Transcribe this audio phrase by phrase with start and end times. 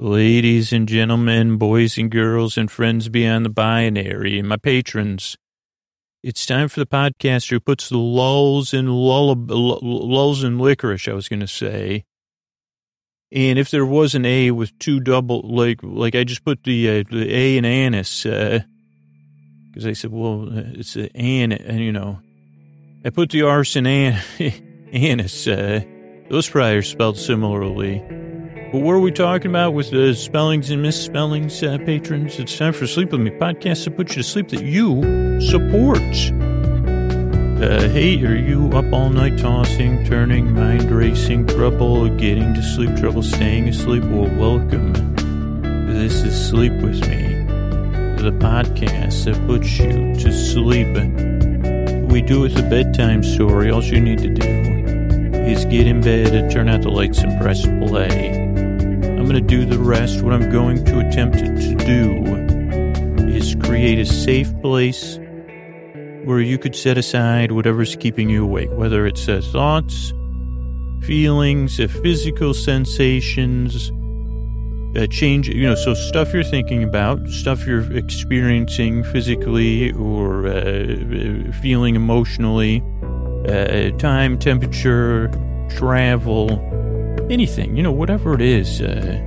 [0.00, 5.36] Ladies and gentlemen, boys and girls, and friends beyond the binary, and my patrons,
[6.22, 11.08] it's time for the podcaster who puts the lulls in lullab- lulls in licorice.
[11.08, 12.04] I was going to say,
[13.32, 17.00] and if there was an A with two double, like like I just put the
[17.00, 21.90] uh, the A in anise, because uh, I said, well, it's an an, and you
[21.90, 22.20] know,
[23.04, 24.22] I put the arse in an,
[24.92, 25.48] anise.
[25.48, 25.80] Uh,
[26.30, 28.37] those probably are spelled similarly.
[28.70, 32.38] But what are we talking about with the spellings and misspellings, uh, patrons?
[32.38, 36.02] It's time for Sleep With Me podcast to put you to sleep that you support.
[37.62, 42.94] Uh, hey, are you up all night tossing, turning, mind racing, trouble getting to sleep,
[42.98, 44.04] trouble staying asleep?
[44.04, 44.92] Well, welcome.
[45.86, 47.46] This is Sleep With Me,
[48.22, 50.94] the podcast that puts you to sleep.
[52.10, 53.70] We do it with a bedtime story.
[53.70, 57.40] All you need to do is get in bed and turn out the lights and
[57.40, 58.47] press play
[59.26, 60.22] going to do the rest.
[60.22, 62.24] What I'm going to attempt to do
[63.28, 65.18] is create a safe place
[66.24, 70.12] where you could set aside whatever's keeping you awake, whether it's uh, thoughts,
[71.02, 73.90] feelings, uh, physical sensations,
[74.96, 81.52] uh, change, you know, so stuff you're thinking about, stuff you're experiencing physically or uh,
[81.62, 82.82] feeling emotionally,
[83.48, 85.30] uh, time, temperature,
[85.70, 86.48] travel,
[87.30, 89.18] anything, you know, whatever it is, uh,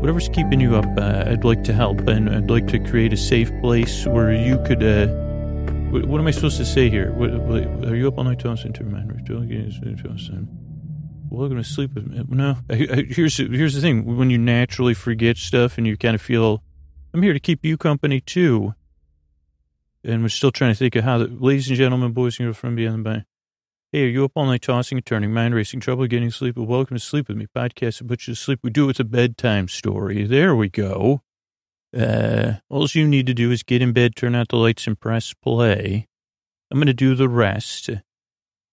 [0.00, 3.16] whatever's keeping you up, uh, I'd like to help and I'd like to create a
[3.16, 5.06] safe place where you could, uh,
[5.90, 7.12] what, what, am I supposed to say here?
[7.12, 9.08] What, what, are you up all night tossing to remind
[11.30, 12.22] Welcome to sleep with me.
[12.28, 14.16] No, I, I, here's, here's the thing.
[14.16, 16.62] When you naturally forget stuff and you kind of feel,
[17.12, 18.74] I'm here to keep you company too.
[20.04, 22.58] And we're still trying to think of how, the, ladies and gentlemen, boys and girls
[22.58, 23.24] from beyond the bay.
[23.94, 26.56] Hey, are you up all night tossing and turning, mind racing, trouble getting sleep?
[26.56, 28.58] Well, welcome to Sleep With Me podcast to put you to sleep.
[28.64, 30.24] We do it with a bedtime story.
[30.24, 31.22] There we go.
[31.96, 34.98] Uh, all you need to do is get in bed, turn out the lights, and
[34.98, 36.08] press play.
[36.72, 37.88] I'm going to do the rest.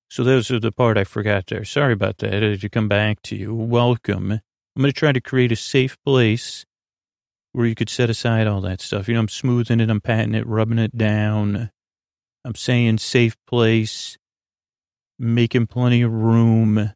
[0.09, 1.65] So those are the part I forgot there.
[1.65, 2.41] Sorry about that.
[2.41, 3.53] Had to come back to you.
[3.53, 4.31] Welcome.
[4.31, 6.65] I'm going to try to create a safe place
[7.51, 9.07] where you could set aside all that stuff.
[9.07, 11.69] You know, I'm smoothing it, I'm patting it, rubbing it down.
[12.43, 14.17] I'm saying safe place
[15.21, 16.91] making plenty of room.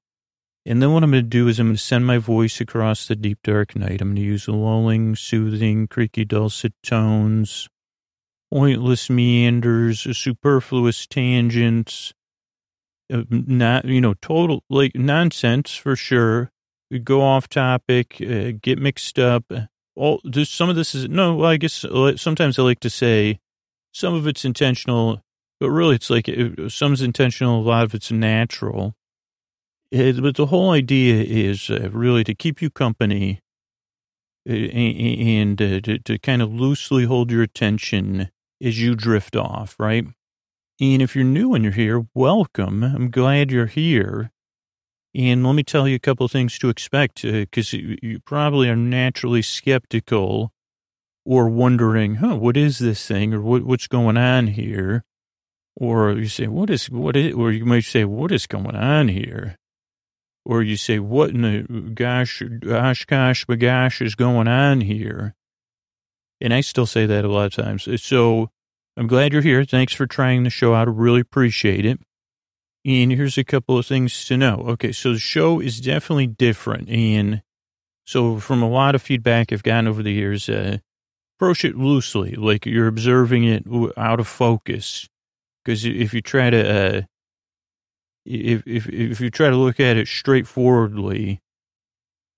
[0.66, 3.08] And then what I'm going to do is I'm going to send my voice across
[3.08, 4.02] the deep dark night.
[4.02, 7.70] I'm going to use lulling, soothing, creaky, dulcet tones,
[8.52, 12.14] pointless meanders, superfluous tangents,
[13.14, 16.52] uh, not, you know, total, like nonsense for sure.
[17.04, 19.52] Go off topic, uh, get mixed up.
[19.96, 22.90] All this, some of this is, no, well, I guess uh, sometimes I like to
[22.90, 23.40] say
[23.92, 25.22] some of it's intentional
[25.66, 28.94] but really, it's like it, some's intentional, a lot of it's natural.
[29.90, 33.40] It, but the whole idea is uh, really to keep you company
[34.48, 38.30] uh, and uh, to, to kind of loosely hold your attention
[38.62, 40.06] as you drift off, right?
[40.80, 42.84] And if you're new and you're here, welcome.
[42.84, 44.30] I'm glad you're here.
[45.16, 48.70] And let me tell you a couple things to expect because uh, you, you probably
[48.70, 50.52] are naturally skeptical
[51.26, 55.04] or wondering, huh, what is this thing or what, what's going on here?
[55.76, 59.10] Or you say, what is, what is, or you might say, what is going on
[59.10, 59.58] here?
[60.46, 61.64] Or you say, what in the
[61.94, 65.36] gosh, gosh, gosh, gosh is going on here?
[66.40, 67.88] And I still say that a lot of times.
[68.02, 68.50] So
[68.96, 69.66] I'm glad you're here.
[69.66, 70.88] Thanks for trying the show out.
[70.88, 72.00] I really appreciate it.
[72.86, 74.64] And here's a couple of things to know.
[74.70, 76.88] Okay, so the show is definitely different.
[76.90, 77.42] And
[78.06, 80.78] so from a lot of feedback I've gotten over the years, uh,
[81.38, 83.66] approach it loosely, like you're observing it
[83.98, 85.10] out of focus.
[85.66, 87.02] Because if you try to, uh,
[88.24, 91.42] if, if, if you try to look at it straightforwardly,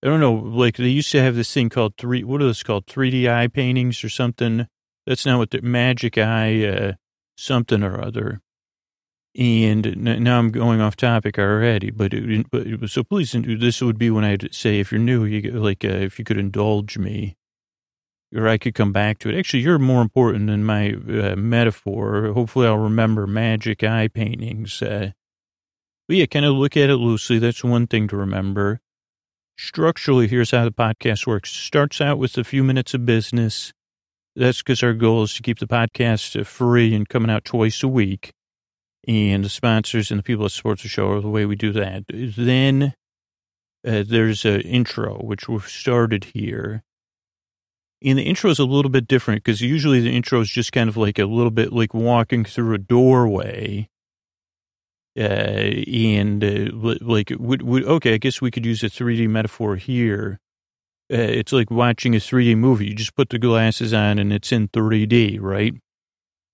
[0.02, 2.64] I don't know, like they used to have this thing called three, what are those
[2.64, 2.86] called?
[2.86, 4.68] 3D eye paintings or something.
[5.06, 6.94] That's not what the magic eye, uh,
[7.36, 8.42] something or other.
[9.38, 14.10] And now I'm going off topic already, but, it, but so please, this would be
[14.10, 17.37] when I'd say, if you're new, you like, uh, if you could indulge me
[18.36, 19.38] or I could come back to it.
[19.38, 22.34] Actually, you're more important than my uh, metaphor.
[22.34, 24.82] Hopefully, I'll remember magic eye paintings.
[24.82, 25.12] Uh,
[26.08, 27.40] but yeah, kind of look at it loosely.
[27.40, 28.80] That's one thing to remember.
[29.58, 31.52] Structurally, here's how the podcast works.
[31.52, 33.74] Starts out with a few minutes of business.
[34.36, 37.88] That's because our goal is to keep the podcast free and coming out twice a
[37.88, 38.34] week.
[39.08, 41.72] And the sponsors and the people that support the show are the way we do
[41.72, 42.04] that.
[42.10, 42.94] Then
[43.88, 46.84] uh, there's an intro, which we've started here
[48.04, 50.90] and the intro is a little bit different because usually the intro is just kind
[50.90, 53.90] of like a little bit like walking through a doorway.
[55.20, 55.24] Uh,
[55.92, 56.72] and uh,
[57.02, 60.40] like, would, would, okay, I guess we could use a 3D metaphor here.
[61.12, 62.88] uh, it's like watching a 3D movie.
[62.88, 65.74] You just put the glasses on and it's in 3D, right?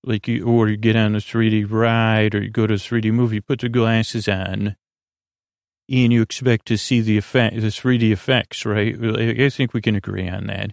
[0.04, 3.12] Like you, or you get on a 3D ride or you go to a 3D
[3.14, 4.76] movie, put the glasses on
[5.90, 8.96] and you expect to see the effect, the 3D effects, right?
[9.04, 10.72] I think we can agree on that.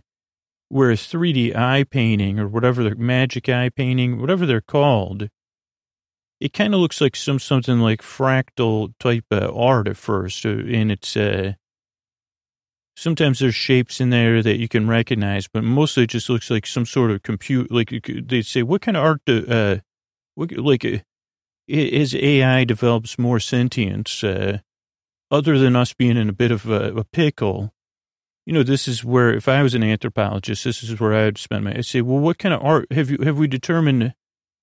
[0.70, 5.28] Whereas 3D eye painting or whatever the magic eye painting, whatever they're called,
[6.40, 10.94] it kind of looks like some something like fractal type art at first, and uh,
[10.94, 11.52] it's uh,
[12.96, 16.66] sometimes there's shapes in there that you can recognize, but mostly it just looks like
[16.66, 17.70] some sort of compute.
[17.70, 19.78] Like they say, what kind of art do, uh,
[20.34, 20.98] what, like, uh,
[21.68, 24.58] as AI develops more sentience, uh,
[25.30, 27.72] other than us being in a bit of a, a, pickle,
[28.50, 31.62] you know, this is where, if I was an anthropologist, this is where I'd spend
[31.62, 34.12] my, I'd say, well, what kind of art have you, have we determined,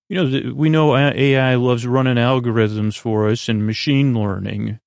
[0.10, 4.81] you know, we know AI loves running algorithms for us and machine learning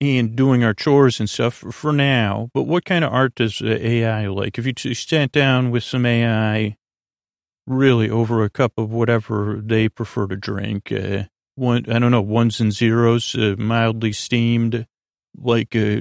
[0.00, 2.48] and doing our chores and stuff for now.
[2.54, 4.56] But what kind of art does AI like?
[4.56, 6.76] If you sat down with some AI,
[7.66, 11.24] really over a cup of whatever they prefer to drink, uh,
[11.56, 14.86] one I don't know ones and zeros, uh, mildly steamed.
[15.36, 16.00] Like uh,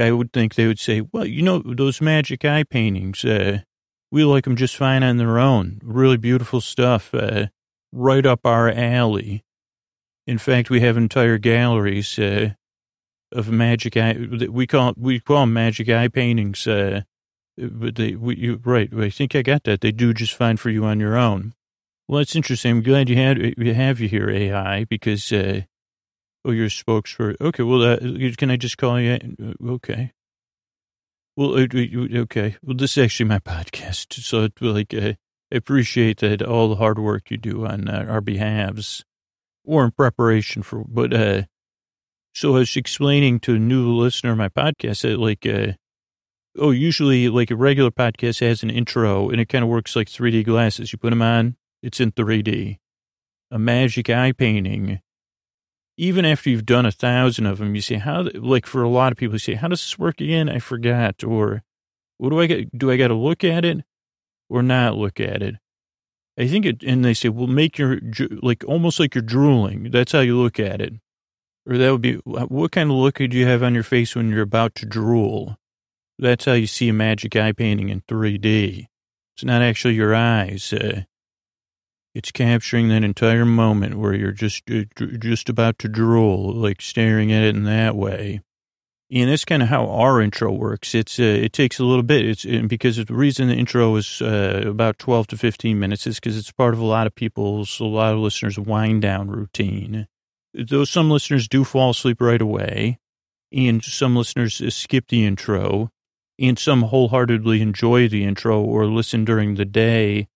[0.00, 3.24] I would think they would say, well, you know those magic eye paintings.
[3.24, 3.60] Uh,
[4.10, 5.80] we like them just fine on their own.
[5.82, 7.14] Really beautiful stuff.
[7.14, 7.46] Uh,
[7.92, 9.44] right up our alley.
[10.26, 12.50] In fact, we have entire galleries uh,
[13.32, 14.14] of magic eye.
[14.14, 16.66] that We call we call them magic eye paintings.
[16.66, 17.02] Uh,
[17.56, 18.92] but they, we, you, right.
[18.94, 19.82] I think I got that.
[19.82, 21.52] They do just fine for you on your own.
[22.08, 22.70] Well, that's interesting.
[22.72, 25.62] I'm glad you had we have you here, AI, because uh,
[26.44, 27.40] oh, you're a spokesperson.
[27.40, 27.98] Okay, well, uh,
[28.36, 29.18] can I just call you?
[29.42, 30.12] Uh, okay.
[31.36, 31.66] Well, uh,
[32.22, 32.56] okay.
[32.62, 35.14] Well, this is actually my podcast, so like uh,
[35.52, 39.04] I appreciate that all the hard work you do on uh, our behalves,
[39.64, 40.84] or in preparation for.
[40.86, 41.42] But uh,
[42.34, 45.72] so I was explaining to a new listener my podcast that like, uh,
[46.58, 50.08] oh, usually like a regular podcast has an intro and it kind of works like
[50.08, 50.92] 3D glasses.
[50.92, 52.78] You put them on, it's in 3D.
[53.50, 55.00] A magic eye painting.
[55.96, 59.12] Even after you've done a thousand of them, you say, how, like for a lot
[59.12, 60.48] of people, you say, how does this work again?
[60.48, 61.22] I forgot.
[61.22, 61.62] Or
[62.18, 62.76] what do I get?
[62.76, 63.84] Do I got to look at it
[64.48, 65.56] or not look at it?
[66.38, 67.98] I think it, and they say, well, make your,
[68.42, 69.90] like almost like you're drooling.
[69.90, 70.94] That's how you look at it.
[71.68, 74.30] Or that would be, what kind of look do you have on your face when
[74.30, 75.58] you're about to drool?
[76.18, 78.86] That's how you see a magic eye painting in 3D.
[79.36, 80.72] It's not actually your eyes.
[80.72, 81.02] Uh,
[82.14, 84.84] it's capturing that entire moment where you're just uh,
[85.18, 88.40] just about to drool, like staring at it in that way.
[89.10, 90.94] And that's kind of how our intro works.
[90.94, 92.24] It's uh, it takes a little bit.
[92.24, 96.36] It's because the reason the intro is uh, about twelve to fifteen minutes is because
[96.36, 100.06] it's part of a lot of people's, a lot of listeners' wind down routine
[100.54, 102.98] though some listeners do fall asleep right away,
[103.50, 105.90] and some listeners skip the intro,
[106.38, 110.28] and some wholeheartedly enjoy the intro or listen during the day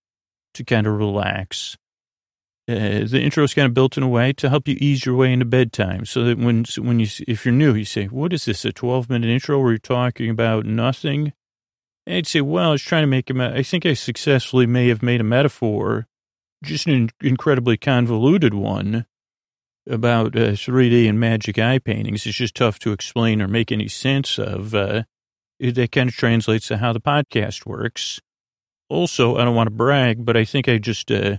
[0.57, 1.77] to kind of relax.
[2.69, 5.15] Uh, the intro is kind of built in a way to help you ease your
[5.15, 8.45] way into bedtime, so that when when you if you're new, you say, "What is
[8.45, 8.65] this?
[8.65, 11.31] A 12 minute intro where you're talking about nothing?"
[12.05, 13.53] And I'd say, "Well, I was trying to make a.
[13.55, 16.07] I think I successfully may have made a metaphor,
[16.61, 19.05] just an incredibly convoluted one,
[19.89, 23.87] about uh, 3D and magic eye paintings It's just tough to explain or make any
[23.87, 24.75] sense of.
[24.75, 25.03] Uh,
[25.59, 28.19] that kind of translates to how the podcast works.
[28.89, 31.37] Also, I don't want to brag, but I think I just, uh,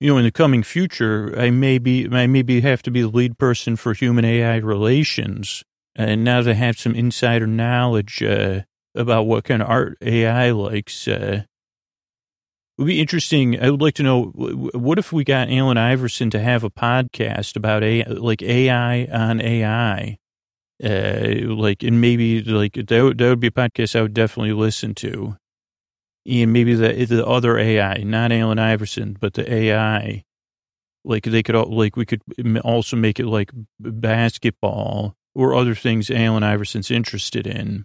[0.00, 3.08] you know, in the coming future, I may be, I maybe have to be the
[3.08, 5.64] lead person for human AI relations.
[5.96, 8.62] And now that I have some insider knowledge uh,
[8.94, 11.44] about what kind of art AI likes, uh,
[12.76, 13.60] it would be interesting.
[13.60, 17.54] I would like to know what if we got Allen Iverson to have a podcast
[17.54, 20.18] about a like AI on AI,
[20.82, 24.54] uh, like and maybe like that would, that would be a podcast I would definitely
[24.54, 25.36] listen to,
[26.26, 30.24] and maybe the the other AI, not Allen Iverson, but the AI,
[31.04, 32.22] like they could like we could
[32.64, 37.84] also make it like basketball or other things Allen Iverson's interested in.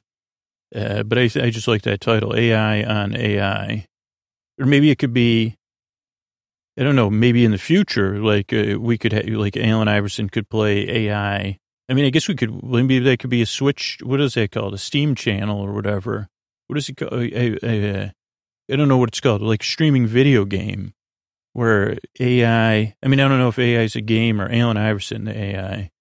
[0.73, 3.85] Uh, but I I just like that title, AI on AI.
[4.59, 5.55] Or maybe it could be,
[6.77, 10.29] I don't know, maybe in the future, like uh, we could, have, like Allen Iverson
[10.29, 11.57] could play AI.
[11.87, 13.99] I mean, I guess we could, maybe that could be a switch.
[14.03, 14.73] What is that called?
[14.73, 16.27] A Steam channel or whatever.
[16.67, 17.13] What is it called?
[17.13, 18.11] I, I,
[18.71, 20.93] I don't know what it's called, like streaming video game
[21.53, 25.25] where AI, I mean, I don't know if AI is a game or Allen Iverson,
[25.25, 25.91] the AI,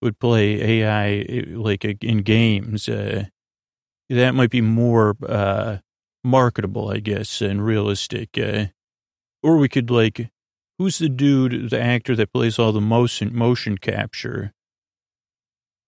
[0.00, 2.88] would play AI like in games.
[2.88, 3.26] Uh,
[4.10, 5.78] that might be more uh,
[6.24, 8.36] marketable, I guess, and realistic.
[8.36, 8.66] Uh,
[9.42, 10.30] or we could like,
[10.78, 14.52] who's the dude, the actor that plays all the motion motion capture?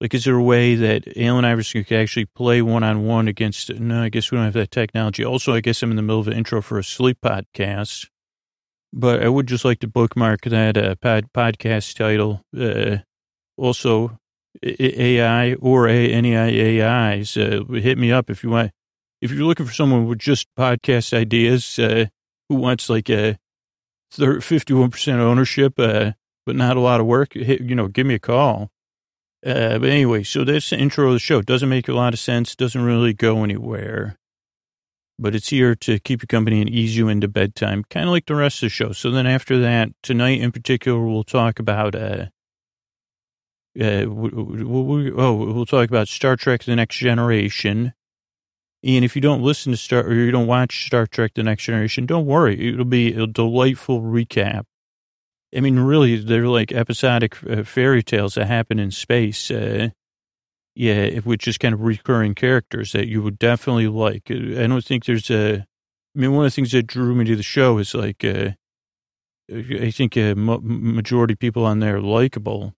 [0.05, 3.73] Like, is there a way that Allen Iverson could actually play one on one against?
[3.73, 5.25] No, I guess we don't have that technology.
[5.25, 8.09] Also, I guess I'm in the middle of an intro for a sleep podcast,
[8.93, 12.43] but I would just like to bookmark that uh, pod, podcast title.
[12.55, 12.99] Uh,
[13.57, 14.19] also,
[14.63, 18.73] AI or a, AIs, uh, hit me up if you want.
[19.23, 22.09] If you're looking for someone with just podcast ideas, uh,
[22.51, 23.39] who wants like a
[24.13, 26.13] 51% ownership, uh,
[26.45, 28.71] but not a lot of work, hit, you know, give me a call.
[29.45, 31.43] Uh, but anyway, so that's the intro of the show.
[31.43, 32.57] Doesn't make a lot of sense.
[32.57, 34.17] Doesn't really go anywhere.
[35.19, 38.27] But it's here to keep you company and ease you into bedtime, kind of like
[38.27, 38.93] the rest of the show.
[38.93, 42.27] So then after that, tonight in particular, we'll talk about, uh,
[43.79, 47.93] uh, we'll, oh, we'll talk about Star Trek The Next Generation.
[48.83, 51.65] And if you don't listen to Star, or you don't watch Star Trek The Next
[51.65, 52.71] Generation, don't worry.
[52.71, 54.65] It'll be a delightful recap
[55.57, 59.51] I mean, really, they're like episodic uh, fairy tales that happen in space.
[59.51, 59.91] Uh,
[60.75, 64.31] yeah, with just kind of recurring characters that you would definitely like.
[64.31, 65.67] Uh, I don't think there's a.
[66.17, 68.51] I mean, one of the things that drew me to the show is like, uh,
[69.53, 72.75] I think a majority of people on there are likable,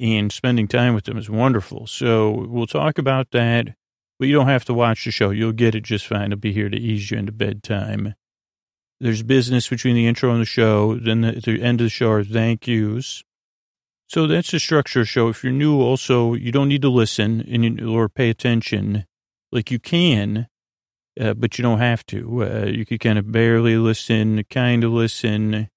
[0.00, 1.86] and spending time with them is wonderful.
[1.86, 3.74] So we'll talk about that,
[4.18, 5.30] but you don't have to watch the show.
[5.30, 6.32] You'll get it just fine.
[6.32, 8.14] I'll be here to ease you into bedtime.
[9.00, 10.96] There's business between the intro and the show.
[10.96, 13.22] Then the, the end of the show are thank yous.
[14.06, 15.28] So that's the structure of show.
[15.28, 19.06] If you're new, also, you don't need to listen and you, or pay attention.
[19.50, 20.48] Like you can,
[21.20, 22.44] uh, but you don't have to.
[22.44, 25.68] Uh, you could kind of barely listen, kind of listen.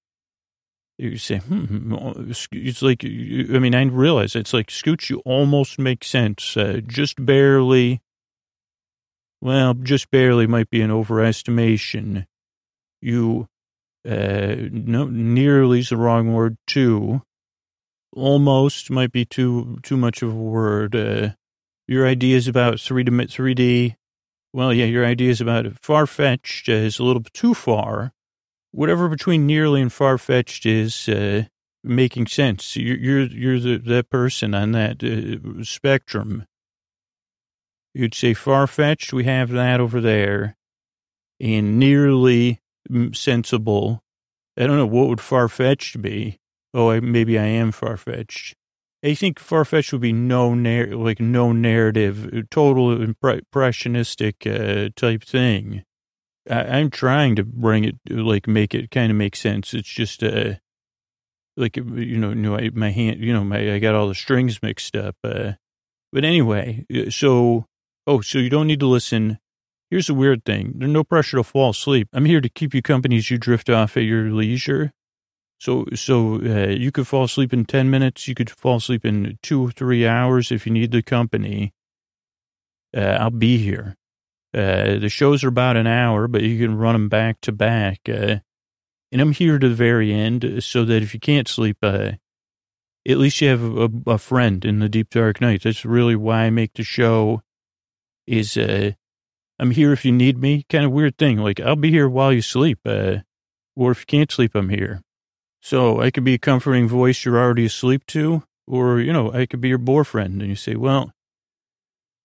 [0.97, 5.21] You say, hmm, hmm, hmm it's like, I mean, I realize it's like, Scooch, you
[5.25, 6.57] almost make sense.
[6.57, 8.01] Uh, just barely,
[9.41, 12.25] well, just barely might be an overestimation
[13.01, 13.47] you,
[14.07, 17.21] uh, no, nearly is the wrong word too.
[18.13, 20.95] Almost might be too, too much of a word.
[20.95, 21.29] Uh,
[21.87, 23.95] your ideas about 3 D, 3D,
[24.53, 28.13] well, yeah, your ideas about far fetched is a little too far.
[28.71, 31.43] Whatever between nearly and far fetched is, uh,
[31.87, 32.75] making sense.
[32.75, 36.45] You're, you're, you're the, that person on that uh, spectrum.
[37.93, 40.55] You'd say far fetched, we have that over there.
[41.39, 42.59] And nearly
[43.13, 44.01] sensible.
[44.57, 46.39] I don't know what would far fetched be.
[46.73, 48.55] Oh, I, maybe I am far fetched.
[49.03, 55.23] I think far fetched would be no narr- like no narrative, total impressionistic uh, type
[55.23, 55.83] thing.
[56.49, 59.73] I, am trying to bring it, like make it kind of make sense.
[59.73, 60.55] It's just uh,
[61.55, 64.95] like you know, you my hand, you know, my I got all the strings mixed
[64.95, 65.15] up.
[65.23, 65.53] Uh,
[66.11, 67.65] but anyway, uh, so
[68.05, 69.39] oh, so you don't need to listen
[69.89, 70.73] Here's the weird thing.
[70.75, 72.09] There's no pressure to fall asleep.
[72.11, 74.91] I'm here to keep you company as you drift off at your leisure.
[75.59, 78.27] So, so uh, you could fall asleep in 10 minutes.
[78.27, 81.73] You could fall asleep in two or three hours if you need the company.
[82.95, 83.95] Uh, I'll be here.
[84.53, 88.01] Uh, the shows are about an hour, but you can run them back to back.
[88.07, 88.37] Uh,
[89.11, 92.13] and I'm here to the very end so that if you can't sleep, uh,
[93.07, 95.63] at least you have a, a, friend in the deep dark night.
[95.63, 97.41] That's really why I make the show
[98.25, 98.91] is, uh,
[99.59, 100.65] I'm here if you need me.
[100.69, 101.37] Kind of weird thing.
[101.37, 102.79] Like I'll be here while you sleep.
[102.85, 103.17] Uh,
[103.75, 105.01] or if you can't sleep, I'm here.
[105.61, 109.45] So I could be a comforting voice you're already asleep to, or, you know, I
[109.45, 110.41] could be your boyfriend.
[110.41, 111.11] And you say, well,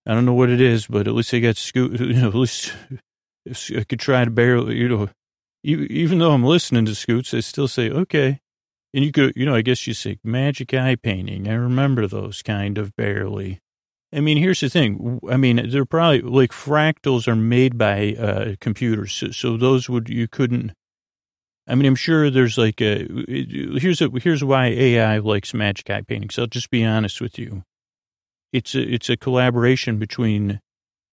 [0.07, 2.35] I don't know what it is, but at least I got scoot, you know, at
[2.35, 2.73] least
[3.77, 5.09] I could try to barely, you know,
[5.65, 8.41] even though I'm listening to Scoots, I still say, okay.
[8.95, 11.49] And you could, you know, I guess you say magic eye painting.
[11.49, 13.61] I remember those kind of barely.
[14.13, 15.21] I mean, here's the thing.
[15.31, 20.09] I mean, they're probably like fractals are made by uh, computers, so, so, those would
[20.09, 20.73] you couldn't.
[21.67, 26.03] I mean, I'm sure there's like a here's a here's why AI likes magic eye
[26.03, 26.39] paintings.
[26.39, 27.63] I'll just be honest with you.
[28.53, 30.61] It's a it's a collaboration between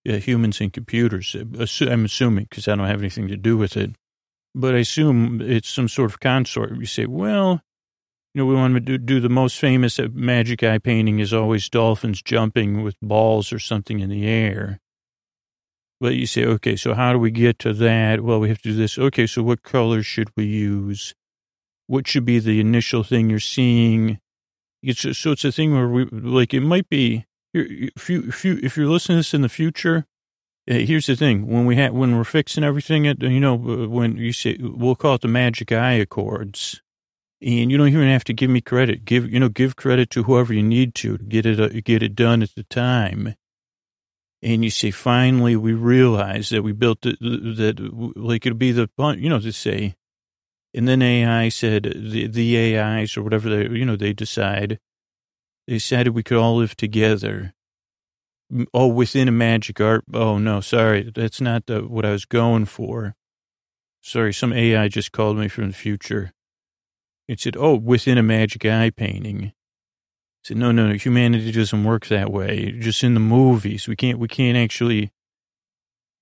[0.07, 1.35] uh, humans and computers.
[1.35, 3.91] I'm assuming because I don't have anything to do with it,
[4.53, 6.75] but I assume it's some sort of consort.
[6.75, 7.61] You say, well,
[8.33, 11.33] you know, we want to do, do the most famous uh, magic eye painting is
[11.33, 14.79] always dolphins jumping with balls or something in the air.
[15.99, 18.21] But you say, okay, so how do we get to that?
[18.21, 18.97] Well, we have to do this.
[18.97, 21.13] Okay, so what colors should we use?
[21.87, 24.19] What should be the initial thing you're seeing?
[24.81, 28.59] It's so it's a thing where we like it might be if you if you
[28.63, 30.05] if you're listening to this in the future.
[30.69, 33.89] Uh, here's the thing: when we have when we're fixing everything, at you know, uh,
[33.89, 36.81] when you say we'll call it the magic eye accords
[37.41, 39.05] and you don't even have to give me credit.
[39.05, 42.15] Give, you know, give credit to whoever you need to, get it, uh, get it
[42.15, 43.35] done at the time.
[44.43, 48.89] And you say, finally, we realize that we built it, that like it'll be the,
[49.17, 49.95] you know, to say,
[50.73, 54.77] and then AI said, the, the AIs or whatever they, you know, they decide
[55.67, 57.53] They decided we could all live together.
[58.73, 60.05] Oh, within a magic art.
[60.13, 61.11] Oh, no, sorry.
[61.15, 63.15] That's not the, what I was going for.
[64.01, 66.33] Sorry, some AI just called me from the future.
[67.29, 69.43] It said, oh, within a magic eye painting.
[69.45, 69.53] I
[70.43, 72.71] said, no, no, no, humanity doesn't work that way.
[72.71, 73.87] Just in the movies.
[73.87, 75.11] We can't, we can't actually,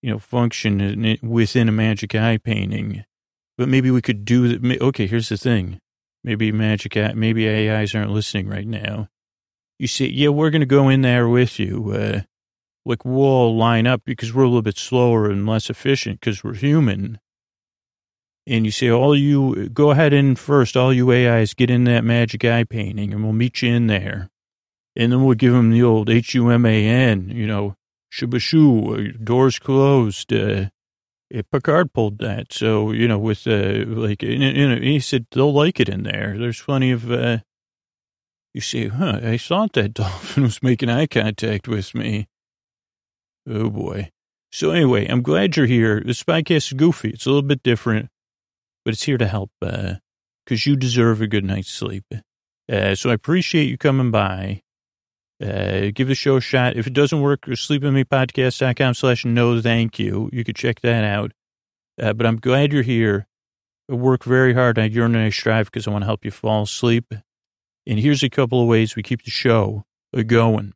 [0.01, 3.05] you know, function within a magic eye painting.
[3.57, 4.81] But maybe we could do that.
[4.81, 5.79] Okay, here's the thing.
[6.25, 9.07] Maybe magic, eye, maybe AIs aren't listening right now.
[9.79, 11.93] You say, yeah, we're going to go in there with you.
[11.93, 12.21] Uh,
[12.83, 16.55] like we'll line up because we're a little bit slower and less efficient because we're
[16.55, 17.21] human.
[18.47, 22.05] And you say, all you, go ahead in first, all you AIs, get in that
[22.05, 24.29] magic eye painting and we'll meet you in there.
[24.95, 27.75] And then we'll give them the old H-U-M-A-N, you know,
[28.11, 30.69] shubashu, uh, doors closed, uh,
[31.51, 32.53] Picard pulled that.
[32.53, 36.37] So, you know, with, uh, like, you know, he said they'll like it in there.
[36.37, 37.39] There's plenty of, uh,
[38.53, 42.27] you say, huh, I thought that dolphin was making eye contact with me.
[43.47, 44.11] Oh boy.
[44.51, 46.01] So anyway, I'm glad you're here.
[46.03, 47.09] This podcast is goofy.
[47.09, 48.09] It's a little bit different,
[48.87, 49.95] but it's here to help, uh,
[50.45, 52.05] cause you deserve a good night's sleep.
[52.71, 54.61] Uh, so I appreciate you coming by.
[55.43, 56.77] Uh, give the show a shot.
[56.77, 60.29] If it doesn't work, sleepwithmepodcast.com slash no thank you.
[60.31, 61.33] You could check that out.
[62.01, 63.27] Uh, but I'm glad you're here.
[63.91, 67.13] I work very hard on urinary strive because I want to help you fall asleep.
[67.85, 69.83] And here's a couple of ways we keep the show
[70.27, 70.71] going.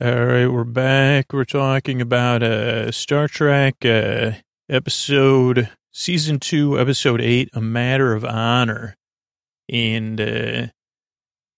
[0.00, 1.32] All right, we're back.
[1.32, 4.34] We're talking about uh, Star Trek uh,
[4.68, 8.96] episode, season two, episode eight, A Matter of Honor.
[9.68, 10.66] And uh,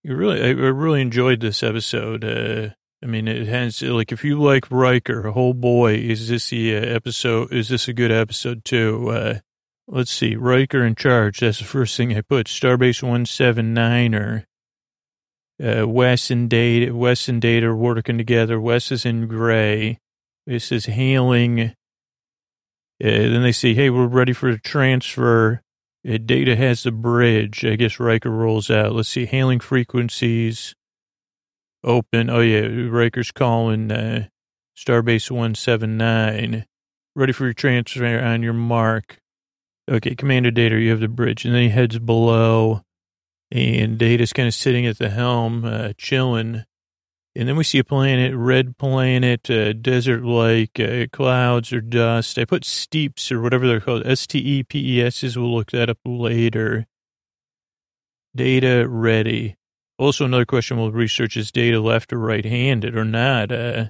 [0.03, 2.23] you really, I really enjoyed this episode.
[2.23, 2.69] Uh,
[3.03, 6.79] I mean, it has like if you like Riker, oh boy, is this the uh,
[6.79, 7.51] episode?
[7.51, 9.09] Is this a good episode too?
[9.09, 9.39] Uh,
[9.87, 11.39] let's see, Riker in charge.
[11.39, 12.47] That's the first thing I put.
[12.47, 14.45] Starbase one seven niner.
[15.63, 18.59] Uh, Wes and Data, Wes and Data working together.
[18.59, 19.99] Wes is in gray.
[20.45, 21.73] This is hailing.
[23.03, 25.61] Uh, then they say, "Hey, we're ready for the transfer."
[26.05, 27.63] Data has the bridge.
[27.63, 28.93] I guess Riker rolls out.
[28.93, 30.75] Let's see, hailing frequencies
[31.83, 32.29] open.
[32.29, 34.27] Oh yeah, Riker's calling uh,
[34.77, 36.65] Starbase 179.
[37.15, 39.19] Ready for your transfer on your mark.
[39.89, 41.45] Okay, Commander Data, you have the bridge.
[41.45, 42.81] And then he heads below,
[43.51, 46.63] and Data's kind of sitting at the helm, uh, chilling.
[47.35, 52.37] And then we see a planet, red planet, uh, desert-like, uh, clouds or dust.
[52.37, 55.37] I put steeps or whatever they're called, S-T-E-P-E-S's.
[55.37, 56.85] We'll look that up later.
[58.35, 59.57] Data ready.
[59.97, 63.51] Also, another question we'll research is data left or right-handed or not.
[63.51, 63.85] Uh,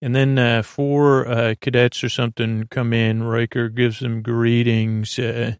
[0.00, 3.24] and then uh, four uh, cadets or something come in.
[3.24, 5.18] Riker gives them greetings.
[5.18, 5.54] Uh,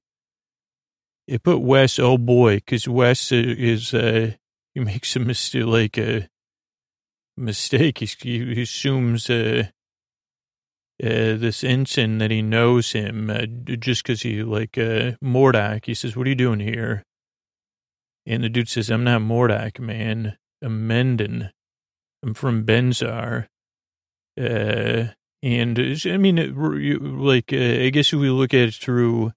[1.26, 4.32] it put Wes, oh boy, because Wes is, uh,
[4.74, 6.20] he makes a mistake, like, uh,
[7.38, 7.98] mistake.
[7.98, 8.06] He,
[8.54, 9.64] he assumes uh,
[11.02, 13.46] uh, this ensign that he knows him uh,
[13.76, 15.12] just because he like uh.
[15.84, 17.04] He says, "What are you doing here?"
[18.26, 20.36] And the dude says, "I'm not Mordock, man.
[20.62, 21.50] I'm Mendon.
[22.22, 23.46] I'm from Benzar."
[24.38, 26.54] Uh, and I mean,
[27.24, 29.32] like, uh, I guess if we look at it through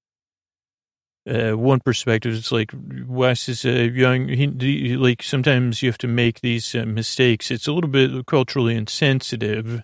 [1.30, 2.72] uh, one perspective, it's like
[3.08, 7.52] Wes is a young, he, like sometimes you have to make these uh, mistakes.
[7.52, 9.84] It's a little bit culturally insensitive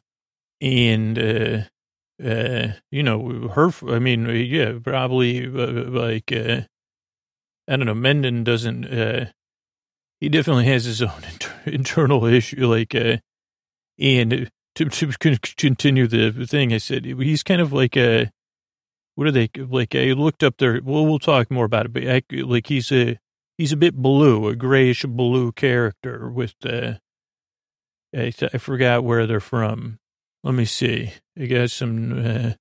[0.60, 1.60] and, uh,
[2.24, 6.62] uh, you know, her, I mean, yeah, probably uh, like, uh,
[7.68, 9.26] I don't know, Mendon doesn't, uh,
[10.20, 13.18] he definitely has his own inter- internal issue, like, uh,
[14.00, 18.32] and to, to continue the thing, I said, he's kind of like a,
[19.18, 19.96] what are they like?
[19.96, 20.80] I looked up there.
[20.84, 23.18] Well, we'll talk more about it, but I, like he's a
[23.58, 27.00] he's a bit blue, a grayish blue character with the.
[28.16, 29.98] I, I forgot where they're from.
[30.44, 31.14] Let me see.
[31.36, 32.14] I got some.
[32.14, 32.52] Uh,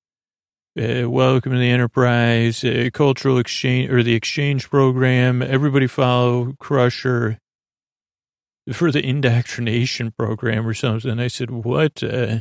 [0.81, 5.43] uh, welcome to the Enterprise uh, Cultural Exchange or the Exchange Program.
[5.43, 7.37] Everybody follow Crusher
[8.73, 11.19] for the indoctrination program or something.
[11.19, 12.01] I said, what?
[12.01, 12.39] Uh,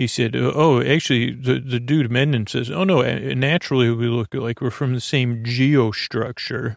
[0.00, 3.02] he said, uh, "Oh, actually, the the dude Mendon says, oh no,
[3.34, 6.76] naturally we look like we're from the same geostructure."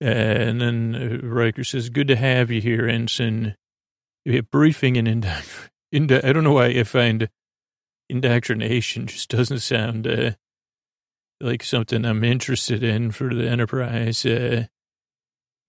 [0.00, 3.56] And then uh, Riker says, "Good to have you here, Ensign."
[4.50, 5.34] Briefing and indo-
[5.92, 7.28] indo- I don't know why I find
[8.08, 10.30] indoctrination just doesn't sound uh,
[11.42, 14.24] like something I'm interested in for the Enterprise.
[14.24, 14.64] Uh,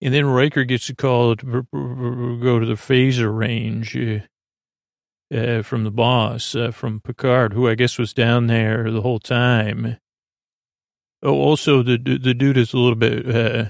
[0.01, 3.93] and then Riker gets a call to go to the phaser range.
[5.33, 9.19] Uh, from the boss, uh, from Picard, who I guess was down there the whole
[9.19, 9.97] time.
[11.23, 13.69] Oh, also the the dude is a little bit uh,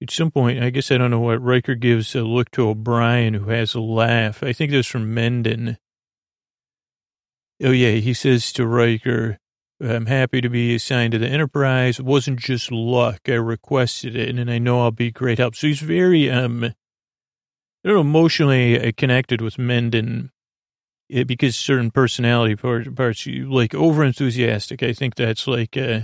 [0.00, 3.34] at some point, I guess I don't know what, Riker gives a look to O'Brien,
[3.34, 4.42] who has a laugh.
[4.42, 5.76] I think that's from Mendon.
[7.62, 9.38] Oh, yeah, he says to Riker,
[9.80, 11.98] I'm happy to be assigned to the Enterprise.
[11.98, 13.22] It wasn't just luck.
[13.26, 15.56] I requested it, and I know I'll be great help.
[15.56, 16.74] So he's very, um, I
[17.84, 20.30] don't know, emotionally uh, connected with Mendon
[21.08, 24.82] it, because certain personality parts, parts like over enthusiastic.
[24.82, 26.02] I think that's like, uh,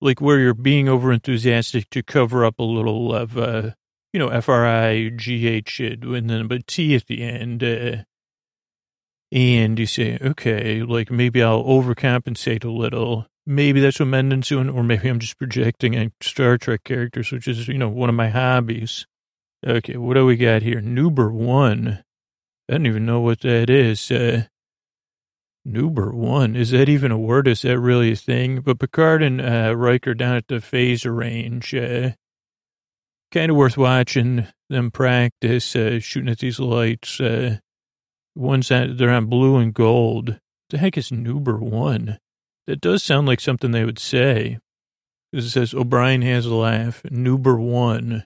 [0.00, 3.70] like where you're being over enthusiastic to cover up a little of, uh,
[4.12, 7.62] you know, F R I G H, and then but T at the end.
[7.64, 8.04] Uh,
[9.32, 13.26] and you say, okay, like maybe I'll overcompensate a little.
[13.46, 17.66] Maybe that's what Mendon's doing, or maybe I'm just projecting Star Trek characters, which is,
[17.68, 19.06] you know, one of my hobbies.
[19.66, 20.80] Okay, what do we got here?
[20.80, 22.04] Nuber one.
[22.68, 24.10] I don't even know what that is.
[24.10, 24.44] Uh,
[25.66, 26.56] Nuber one.
[26.56, 27.48] Is that even a word?
[27.48, 28.60] Is that really a thing?
[28.60, 31.74] But Picard and uh, Riker down at the phaser range.
[31.74, 32.10] Uh,
[33.32, 37.20] kind of worth watching them practice uh, shooting at these lights.
[37.20, 37.58] Uh,
[38.34, 40.38] ones that they're on blue and gold.
[40.70, 42.18] The heck is Nuber one?
[42.66, 44.58] That does sound like something they would say.
[45.32, 47.02] It says O'Brien has a laugh.
[47.04, 48.24] Nuber one.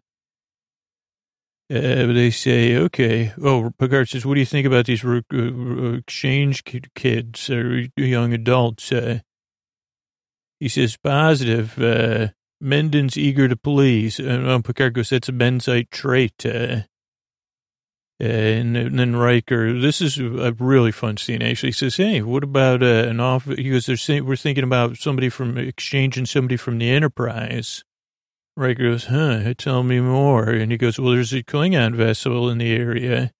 [1.70, 3.32] Uh, they say, okay.
[3.42, 8.32] Oh, Picard says, what do you think about these re- uh, exchange kids or young
[8.32, 8.90] adults?
[8.90, 9.20] Uh,
[10.60, 11.78] he says, positive.
[11.78, 12.28] Uh,
[12.60, 14.18] Mendon's eager to please.
[14.18, 16.44] Uh, Picard goes, that's a Benzite trait.
[16.44, 16.82] Uh,
[18.20, 21.40] and, and, then Riker, this is a really fun scene.
[21.40, 24.64] Actually, he says, "Hey, what about uh, an off?" He goes, "They're saying we're thinking
[24.64, 27.84] about somebody from exchanging somebody from the Enterprise."
[28.58, 29.54] Riker goes, "Huh?
[29.56, 33.32] Tell me more." And he goes, "Well, there's a Klingon vessel in the area."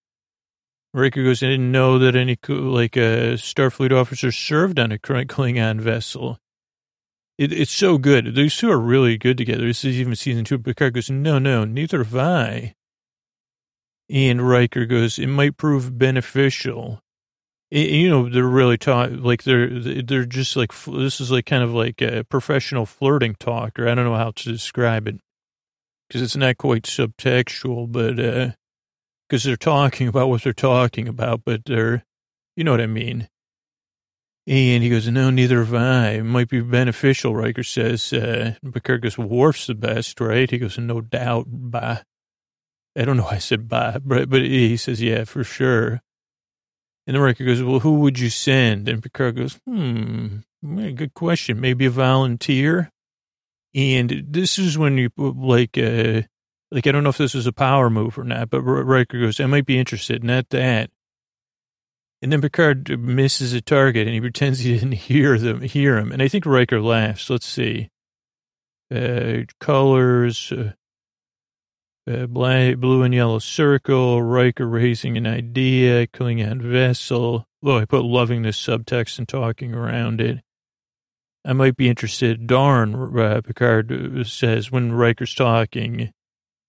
[0.95, 4.99] Riker goes, "I didn't know that any like a uh, Starfleet officer served on a
[4.99, 6.39] Klingon vessel."
[7.37, 8.35] It, it's so good.
[8.37, 9.67] These two are really good together.
[9.67, 10.59] This is even season two.
[10.59, 12.75] Picard goes, "No, no, neither have I."
[14.11, 17.03] And Riker goes, it might prove beneficial.
[17.71, 21.75] You know, they're really talk like they're they're just like this is like kind of
[21.75, 25.21] like a professional flirting talk, or I don't know how to describe it
[26.09, 31.43] because it's not quite subtextual, but because uh, they're talking about what they're talking about,
[31.45, 32.05] but they're,
[32.57, 33.29] you know what I mean.
[34.47, 36.13] And he goes, no, neither have I.
[36.13, 38.11] It might be beneficial, Riker says.
[38.15, 40.51] Uh, Picard goes, Worf's the best, right?
[40.51, 41.99] He goes, no doubt, bah.
[42.97, 46.01] I don't know why I said Bob, but, but he says, yeah, for sure.
[47.09, 48.87] And the Riker goes, well, who would you send?
[48.87, 51.59] And Picard goes, hmm, good question.
[51.59, 52.93] Maybe a volunteer?
[53.75, 56.23] And this is when you, like, uh,
[56.71, 59.41] like, I don't know if this was a power move or not, but Riker goes,
[59.41, 60.91] I might be interested, not that.
[62.21, 66.13] And then Picard misses a target and he pretends he didn't hear them, hear him.
[66.13, 67.31] And I think Riker laughs.
[67.31, 67.89] Let's see.
[68.95, 70.73] Uh, colors, uh,
[72.09, 77.47] uh, blue and yellow circle, Riker raising an idea, Klingon vessel.
[77.63, 80.41] Oh, I put loving this subtext and talking around it.
[81.45, 82.47] I might be interested.
[82.47, 86.13] Darn, uh, Picard uh, says when Riker's talking.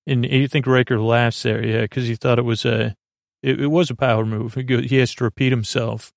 [0.08, 2.95] And you think Riker laughs there, yeah, because he thought it was a,
[3.43, 4.56] it, it, was a power move.
[4.56, 6.12] He has to repeat himself,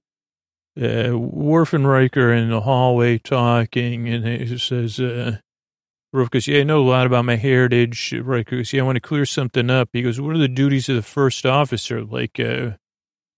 [0.81, 5.39] uh, Worf and Riker in the hallway talking, and he says, uh,
[6.13, 8.13] Worf goes, yeah, I know a lot about my heritage.
[8.13, 9.91] Riker goes, yeah, I want to clear something up.
[9.93, 12.03] He goes, what are the duties of the first officer?
[12.03, 12.73] Like, uh,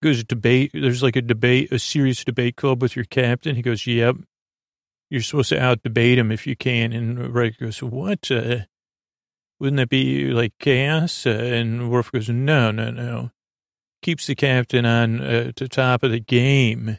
[0.03, 3.57] goes debate, there's like a debate, a serious debate club with your captain.
[3.57, 4.17] He goes, yep.
[5.11, 6.93] You're supposed to out debate him if you can.
[6.93, 8.31] And Riker goes, what?
[8.31, 8.59] Uh,
[9.59, 11.27] wouldn't that be like chaos?
[11.27, 13.31] Uh, and Worf goes, no, no, no.
[14.03, 16.99] Keeps the captain on uh, the top of the game.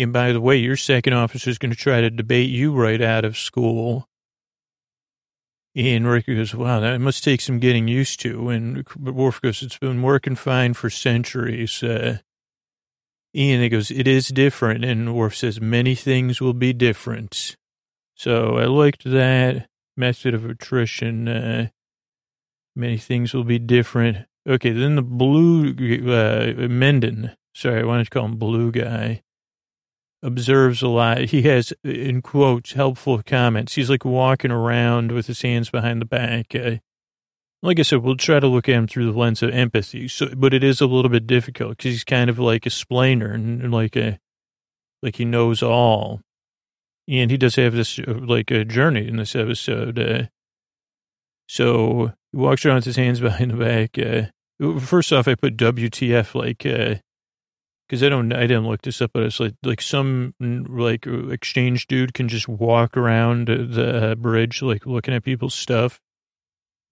[0.00, 3.02] And by the way, your second officer is going to try to debate you right
[3.02, 4.08] out of school.
[5.76, 8.48] And Riker goes, wow, that must take some getting used to.
[8.48, 11.82] And Worf goes, it's been working fine for centuries.
[11.82, 12.18] Uh,
[13.36, 14.86] Ian, he goes, it is different.
[14.86, 17.56] And Worf says, many things will be different.
[18.14, 21.28] So I liked that method of attrition.
[21.28, 21.68] Uh,
[22.74, 24.26] many things will be different.
[24.48, 25.74] Okay, then the blue,
[26.10, 29.22] uh, Mendon, sorry, I wanted to call him blue guy,
[30.22, 31.18] observes a lot.
[31.18, 33.74] He has, in quotes, helpful comments.
[33.74, 36.54] He's like walking around with his hands behind the back.
[36.54, 36.76] Uh,
[37.62, 40.08] like I said, we'll try to look at him through the lens of empathy.
[40.08, 43.34] So, but it is a little bit difficult because he's kind of like a splainer
[43.34, 44.18] and, and like a,
[45.02, 46.20] like he knows all.
[47.08, 49.98] And he does have this uh, like a journey in this episode.
[49.98, 50.26] Uh,
[51.48, 53.98] so he walks around with his hands behind the back.
[53.98, 56.64] Uh, first off, I put WTF like,
[57.90, 61.06] uh, cause I don't, I didn't look this up, but it's like, like some like
[61.06, 66.00] exchange dude can just walk around the bridge, like looking at people's stuff.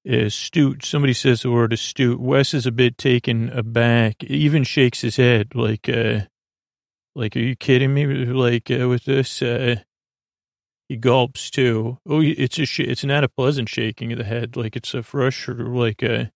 [0.06, 0.84] Astute.
[0.84, 2.20] Somebody says the word astute.
[2.20, 4.24] Wes is a bit taken aback.
[4.24, 6.20] Even shakes his head like, uh,
[7.14, 8.06] like, are you kidding me?
[8.06, 9.76] Like, uh, with this, uh,
[10.88, 11.98] he gulps too.
[12.06, 14.56] Oh, it's a sh- it's not a pleasant shaking of the head.
[14.56, 16.32] Like it's a fresh like a.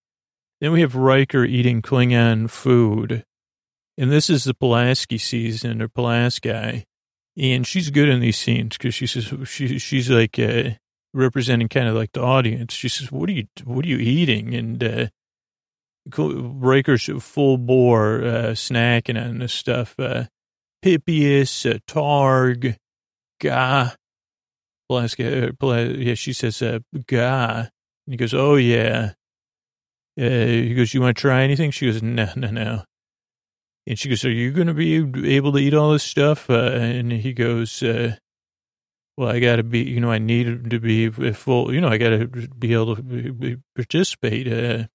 [0.60, 3.24] Then we have Riker eating Klingon food,
[3.98, 6.84] and this is the Pulaski season or Pulaski,
[7.36, 10.70] and she's good in these scenes because she says she she's like uh,
[11.14, 12.72] representing kind of like the audience.
[12.72, 15.06] She says, "What are you what are you eating?" And uh,
[16.16, 19.94] Riker's full bore uh, snacking on this stuff.
[19.98, 20.24] Uh,
[20.84, 22.76] uh, Targ,
[23.40, 23.92] gagh
[24.88, 26.80] Pulaski, uh, yeah, she says, uh.
[26.94, 27.70] And
[28.06, 29.12] he goes, "Oh yeah."
[30.20, 32.82] Uh, he goes, "You want to try anything?" She goes, "No, no, no."
[33.86, 36.70] And she goes, "Are you going to be able to eat all this stuff?" Uh,
[36.72, 38.16] and he goes, uh,
[39.16, 39.80] "Well, I got to be.
[39.80, 41.72] You know, I need to be full.
[41.72, 44.86] You know, I got to be able to participate." Uh,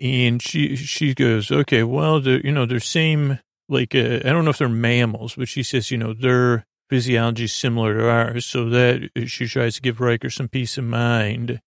[0.00, 4.50] and she she goes, "Okay, well, you know, they're same like uh, I don't know
[4.50, 8.68] if they're mammals, but she says, you know, they're." physiology is similar to ours, so
[8.68, 11.60] that she tries to give Riker some peace of mind.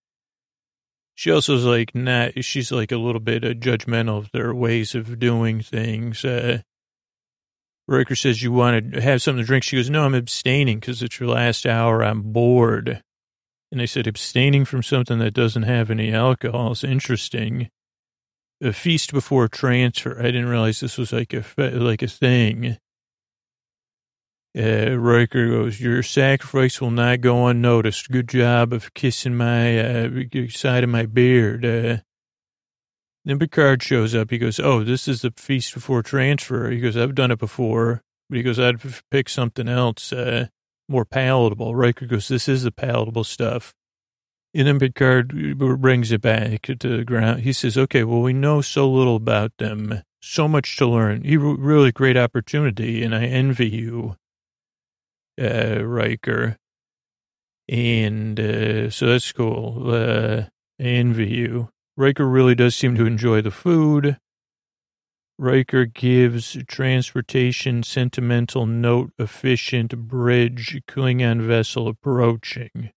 [1.20, 2.46] She also is like not.
[2.46, 6.24] She's like a little bit uh, judgmental of their ways of doing things.
[6.24, 6.60] Uh,
[7.90, 11.04] Riker says, "You want to have something to drink?" She goes, "No, I'm abstaining because
[11.04, 12.06] it's your last hour.
[12.06, 13.04] I'm bored."
[13.70, 17.70] And I said, "Abstaining from something that doesn't have any alcohol is interesting."
[18.62, 20.18] A feast before transfer.
[20.22, 22.78] I didn't realize this was like a like a thing.
[24.60, 28.12] Uh, Riker goes, your sacrifice will not go unnoticed.
[28.12, 30.10] Good job of kissing my uh,
[30.50, 31.66] side of my beard.
[31.66, 31.98] Uh,
[33.24, 34.32] then Picard shows up.
[34.32, 36.70] He goes, oh, this is the feast before transfer.
[36.70, 38.02] He goes, I've done it before.
[38.30, 40.48] But he goes, I'd pick something else, uh,
[40.88, 41.74] more palatable.
[41.74, 43.74] Riker goes, this is the palatable stuff.
[44.54, 47.42] And then Picard brings it back to the ground.
[47.42, 50.02] He says, okay, well, we know so little about them.
[50.22, 51.24] So much to learn.
[51.24, 54.18] He really great opportunity, and I envy you
[55.40, 56.58] uh, Riker.
[57.68, 59.92] And uh, so that's cool.
[59.94, 60.46] Uh,
[60.80, 61.70] I envy you.
[61.96, 64.18] Riker really does seem to enjoy the food.
[65.38, 72.92] Riker gives transportation sentimental note efficient bridge Klingon vessel approaching.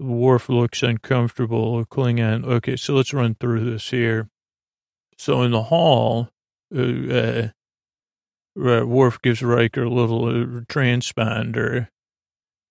[0.00, 1.84] Worf looks uncomfortable.
[1.84, 2.44] Klingon.
[2.44, 4.30] Okay, so let's run through this here.
[5.16, 6.30] So in the hall,
[6.74, 7.48] uh,
[8.58, 11.88] uh, uh, Worf gives Riker a little uh, transponder,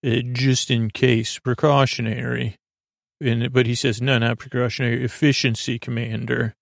[0.06, 2.56] uh, just in case, precautionary.
[3.20, 6.56] And, but he says, no, not precautionary, efficiency commander.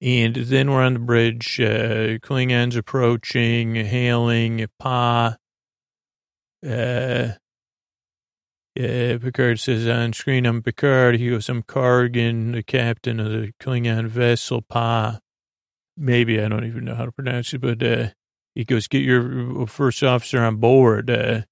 [0.00, 1.60] And then we're on the bridge.
[1.60, 5.34] Uh, Klingons approaching, hailing, Pagh.
[6.66, 7.32] Uh,
[8.74, 11.16] yeah, Picard says on screen, I'm Picard.
[11.16, 15.20] He goes, I'm Kargan, the captain of the Klingon vessel, Pagh
[15.96, 18.08] maybe I don't even know how to pronounce it, but uh,
[18.54, 21.42] he goes, "Get your first officer on board." Uh,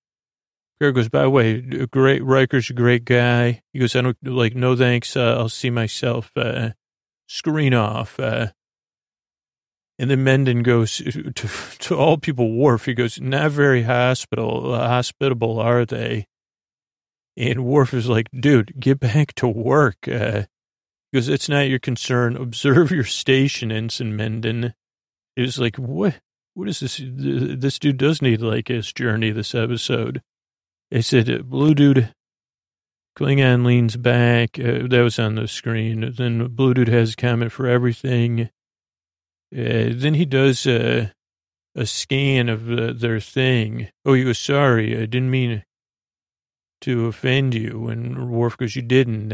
[0.80, 4.54] Kirk goes, "By the way, great Riker's a great guy." He goes, "I don't like
[4.54, 5.16] no thanks.
[5.16, 6.70] Uh, I'll see myself." Uh,
[7.26, 8.20] screen off.
[8.20, 8.48] Uh,
[9.98, 10.96] and then Mendon goes
[11.34, 12.52] to, to all people.
[12.52, 12.86] Worf.
[12.86, 16.26] He goes, "Not very hospital uh, hospitable, are they?"
[17.36, 20.44] And Worf is like, "Dude, get back to work." Uh,
[21.12, 22.36] because it's not your concern.
[22.36, 24.74] Observe your station, Ensign Mendon.
[25.36, 26.20] It was like, what?
[26.54, 27.00] What is this?
[27.02, 30.22] This dude does need like his journey this episode.
[30.90, 32.12] They said, Blue Dude,
[33.18, 34.58] Klingon leans back.
[34.58, 36.12] Uh, that was on the screen.
[36.16, 38.50] Then Blue Dude has a comment for everything.
[39.54, 41.08] Uh, then he does, uh,
[41.74, 43.88] a scan of the, their thing.
[44.04, 45.64] Oh, he goes, sorry, I didn't mean
[46.82, 47.88] to offend you.
[47.88, 49.32] And Worf goes, you didn't.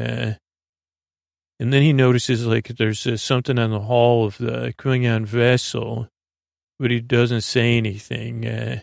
[1.61, 6.09] And then he notices like there's uh, something on the hull of the Klingon vessel,
[6.79, 8.47] but he doesn't say anything.
[8.47, 8.81] Uh,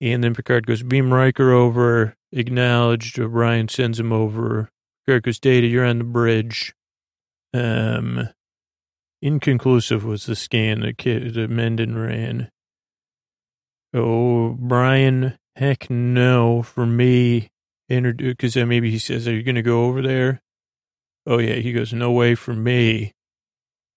[0.00, 3.18] and then Picard goes, beam Riker over, acknowledged.
[3.18, 4.70] O'Brien sends him over.
[5.06, 6.74] Picard goes, Data, you're on the bridge.
[7.54, 8.28] Um,
[9.22, 12.50] inconclusive was the scan that, that Mendon ran.
[13.94, 17.48] Oh, Brian, heck no, for me.
[17.88, 20.42] Because uh, maybe he says, are you going to go over there?
[21.26, 21.56] Oh, yeah.
[21.56, 23.12] He goes, no way for me.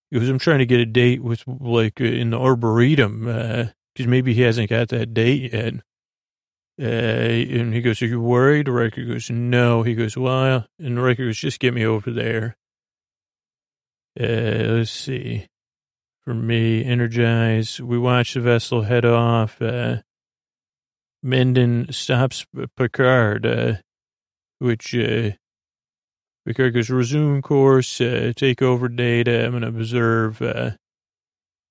[0.10, 4.08] He goes, I'm trying to get a date with, like, uh, in the Arboretum, because
[4.08, 5.76] uh, maybe he hasn't got that date yet.
[6.82, 8.70] Uh, and he goes, are you worried?
[8.70, 9.84] Riker goes, no.
[9.84, 12.56] He goes, well, and Riker goes, just get me over there.
[14.20, 15.46] Uh, let's see.
[16.24, 17.82] For me, energize.
[17.82, 19.62] We watch the vessel head off.
[19.62, 19.98] Uh,
[21.22, 22.46] Mendon stops
[22.78, 23.74] Picard, uh,
[24.60, 25.32] which, uh,
[26.45, 29.45] Goes, resume course, uh, take over data.
[29.45, 30.71] I'm going to observe, uh,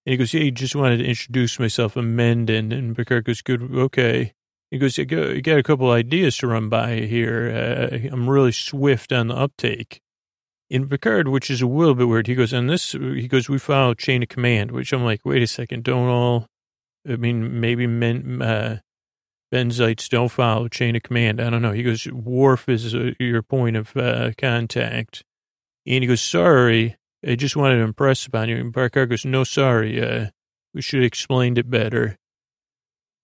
[0.07, 2.49] and he goes, yeah, just wanted to introduce myself, amend.
[2.49, 2.73] And.
[2.73, 4.35] And Picard goes, good, okay.
[4.71, 7.51] He goes, you got a couple ideas to run by here.
[7.51, 10.01] Uh, I'm really swift on the uptake.
[10.71, 13.59] In Picard, which is a little bit weird, he goes, on this, he goes, we
[13.59, 16.47] follow chain of command, which I'm like, wait a second, don't all,
[17.09, 18.81] I mean, maybe men, uh,
[19.53, 21.41] Benzites don't follow chain of command.
[21.41, 21.73] I don't know.
[21.73, 25.25] He goes, Worf is uh, your point of uh, contact.
[25.89, 28.57] And he goes, sorry, I just wanted to impress upon you.
[28.57, 30.27] And Picard goes, no, sorry, uh,
[30.75, 32.19] we should have explained it better.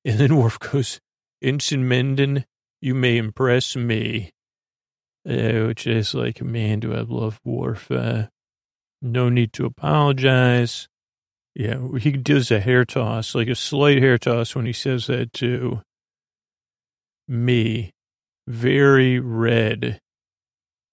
[0.02, 0.98] And then Worf goes,
[1.42, 2.46] Ensign Mendon,
[2.80, 4.30] you may impress me.
[5.28, 7.90] Uh, which is like, man, do I love Worf.
[7.90, 8.28] Uh,
[9.02, 10.88] no need to apologize.
[11.54, 15.32] Yeah, he does a hair toss, like a slight hair toss when he says that
[15.34, 15.82] to
[17.28, 17.92] me.
[18.46, 20.00] Very red.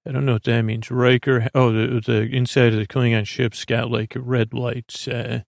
[0.08, 0.89] I don't know what that means.
[0.89, 5.08] Riker, oh, the, the inside of the Klingon ship's got like red lights.
[5.08, 5.41] Uh,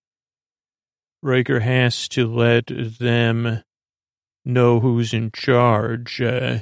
[1.21, 3.63] Riker has to let them
[4.45, 6.21] know who's in charge.
[6.21, 6.59] Uh,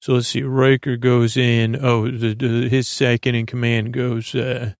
[0.00, 0.42] so let's see.
[0.42, 1.76] Riker goes in.
[1.82, 4.34] Oh, the, the, his second in command goes.
[4.34, 4.74] Uh,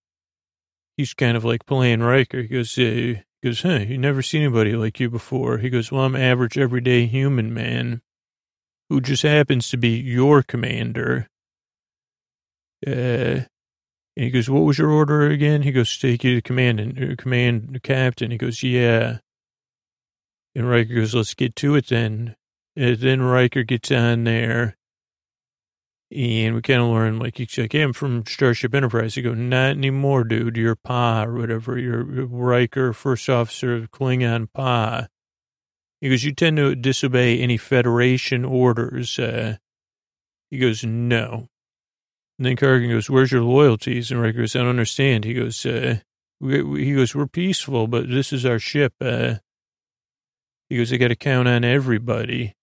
[0.97, 2.43] he's kind of like playing Riker.
[2.43, 3.15] He goes, uh,
[3.47, 3.79] goes, huh?
[3.87, 5.59] You never seen anybody like you before.
[5.59, 8.03] He goes, well, I'm average, everyday human man,
[8.89, 11.29] who just happens to be your commander.
[12.85, 13.47] Uh,
[14.17, 15.63] and he goes, what was your order again?
[15.63, 18.33] He goes, take you to command and uh, command captain.
[18.33, 19.19] He goes, yeah.
[20.57, 22.35] And Riker goes, let's get to it then.
[22.75, 24.77] And then Riker gets on there.
[26.15, 29.17] And we kind of learn, like, he's like, hey, I'm from Starship Enterprise.
[29.17, 30.57] He go, not anymore, dude.
[30.57, 31.77] You're Pagh or whatever.
[31.79, 35.09] You're Riker, first officer of Klingon Pagh.
[36.01, 39.19] He goes, you tend to disobey any Federation orders.
[39.19, 39.57] Uh,
[40.51, 41.49] he goes, no.
[42.39, 44.11] And then Kargan goes, where's your loyalties?
[44.11, 45.25] And Riker goes, I don't understand.
[45.25, 45.99] He goes, uh,
[46.39, 48.93] we, he goes, we're peaceful, but this is our ship.
[49.01, 49.37] Uh,
[50.69, 52.56] he goes, I got to count on everybody.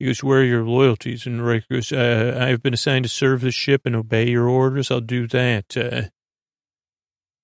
[0.00, 1.26] He goes, where are your loyalties?
[1.26, 4.90] And Riker goes, uh, I've been assigned to serve the ship and obey your orders.
[4.90, 5.76] I'll do that.
[5.76, 6.08] Uh,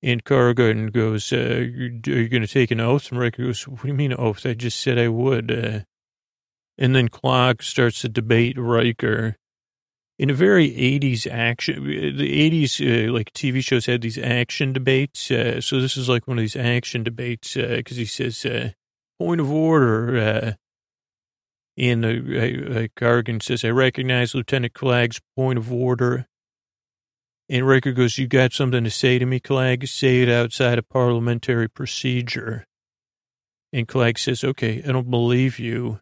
[0.03, 3.11] and Kargan goes, uh, are you going to take an oath?
[3.11, 4.47] And Riker goes, what do you mean oath?
[4.47, 5.51] I just said I would.
[5.51, 5.81] Uh,
[6.79, 9.37] and then Clock starts to debate Riker
[10.19, 11.85] in a very 80s action.
[11.85, 15.31] The 80s, uh, like TV shows had these action debates.
[15.31, 18.71] Uh, so this is like one of these action debates because he says, uh,
[19.19, 20.57] point of order.
[21.79, 26.27] And uh, Kargan says, I recognize Lieutenant Klag's point of order.
[27.49, 29.87] And Riker goes, you got something to say to me, Clegg?
[29.87, 32.67] Say it outside of parliamentary procedure.
[33.73, 36.01] And Clegg says, okay, I don't believe you.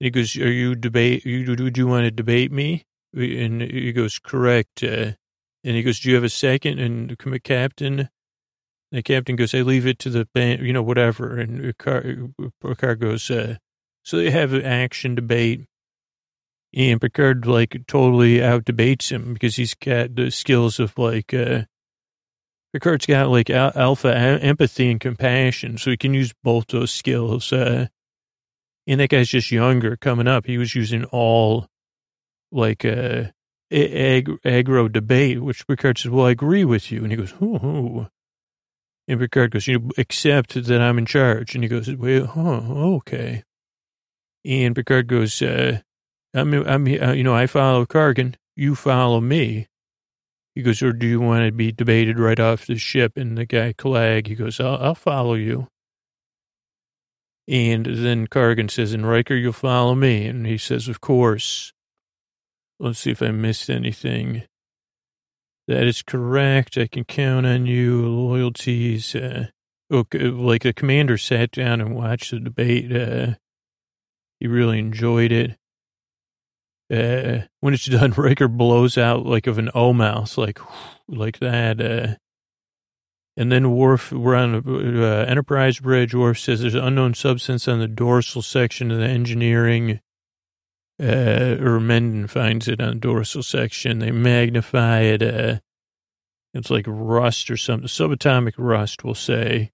[0.00, 2.84] And he goes, are you debate, you, do, do you want to debate me?
[3.14, 4.82] And he goes, correct.
[4.82, 5.12] Uh,
[5.64, 6.78] and he goes, do you have a second?
[6.78, 8.08] And the captain,
[8.90, 11.38] the captain goes, I leave it to the you know, whatever.
[11.38, 13.56] And Picard goes, uh,
[14.08, 15.66] so they have an action debate.
[16.74, 21.64] And Picard, like, totally out debates him because he's got the skills of, like, uh,
[22.72, 25.76] Picard's got, like, al- alpha empathy and compassion.
[25.76, 27.52] So he can use both those skills.
[27.52, 27.88] Uh,
[28.86, 30.46] and that guy's just younger coming up.
[30.46, 31.66] He was using all,
[32.50, 33.24] like, uh,
[33.70, 37.02] ag- aggro debate, which Picard says, well, I agree with you.
[37.02, 38.08] And he goes, ooh.
[39.06, 41.54] And Picard goes, you accept that I'm in charge.
[41.54, 42.60] And he goes, well, huh,
[42.96, 43.44] okay.
[44.48, 45.80] And Picard goes, uh,
[46.34, 48.34] I'm, I'm, uh, you know, I follow Kargan.
[48.56, 49.68] You follow me.
[50.54, 53.18] He goes, or do you want to be debated right off the ship?
[53.18, 55.68] And the guy, Klag, he goes, I'll, I'll follow you.
[57.46, 60.26] And then Kargan says, and Riker, you'll follow me.
[60.26, 61.74] And he says, of course.
[62.80, 64.44] Let's see if I missed anything.
[65.66, 66.78] That is correct.
[66.78, 68.08] I can count on you.
[68.08, 69.14] Loyalties.
[69.14, 69.48] Uh,
[69.92, 72.90] okay, like the commander sat down and watched the debate.
[72.90, 73.34] Uh,
[74.40, 75.58] he really enjoyed it.
[76.90, 80.58] Uh, when it's done, Riker blows out like of an O mouse, like,
[81.08, 81.80] like that.
[81.80, 82.16] Uh,
[83.36, 86.12] and then Worf, we're on uh, Enterprise Bridge.
[86.12, 90.00] Worf says there's an unknown substance on the dorsal section of the engineering.
[91.00, 94.00] Uh, or Mendon finds it on the dorsal section.
[94.00, 95.22] They magnify it.
[95.22, 95.60] Uh,
[96.52, 99.70] it's like rust or something, subatomic rust, we'll say.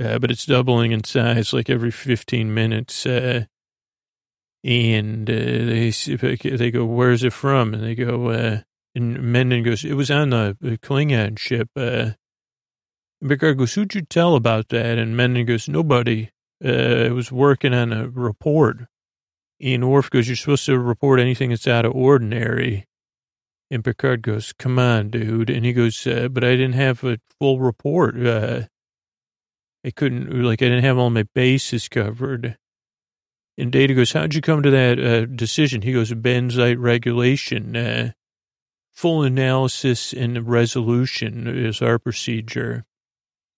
[0.00, 3.04] Uh, but it's doubling in size like every 15 minutes.
[3.06, 3.44] Uh,
[4.64, 8.60] and uh, they they go, "Where's it from?" And they go, uh,
[8.94, 12.12] and Mendon goes, "It was on the Klingon ship." Uh,
[13.22, 14.98] and Picard goes, who'd you tell about that?
[14.98, 16.30] And Mendon goes, nobody.
[16.62, 18.78] Uh, I was working on a report.
[19.60, 22.84] And Worf goes, you're supposed to report anything that's out of ordinary.
[23.70, 25.50] And Picard goes, come on, dude.
[25.50, 28.16] And he goes, uh, but I didn't have a full report.
[29.84, 32.56] I couldn't, like, I didn't have all my bases covered.
[33.58, 35.82] And Data goes, how'd you come to that uh, decision?
[35.82, 37.76] He goes, Benzite regulation.
[37.76, 38.12] Uh,
[38.92, 42.84] full analysis and resolution is our procedure.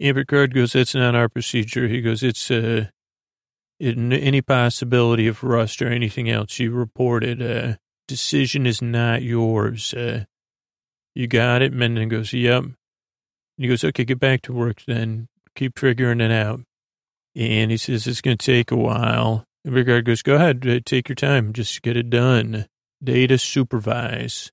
[0.01, 1.89] And Picard goes, that's not our procedure.
[1.89, 2.87] He goes, it's uh,
[3.81, 7.43] any possibility of rust or anything else you reported.
[7.43, 7.77] Uh,
[8.09, 9.95] decision is not yours.
[9.95, 10.25] Uh,
[11.15, 11.73] you got it?
[11.73, 12.65] Mendon goes, yep.
[13.57, 15.29] He goes, okay, get back to work then.
[15.55, 16.61] Keep figuring it out.
[17.37, 19.45] And he says, it's going to take a while.
[19.65, 21.53] And Picard goes, go ahead, uh, take your time.
[21.53, 22.67] Just get it done.
[23.03, 24.53] Data supervise.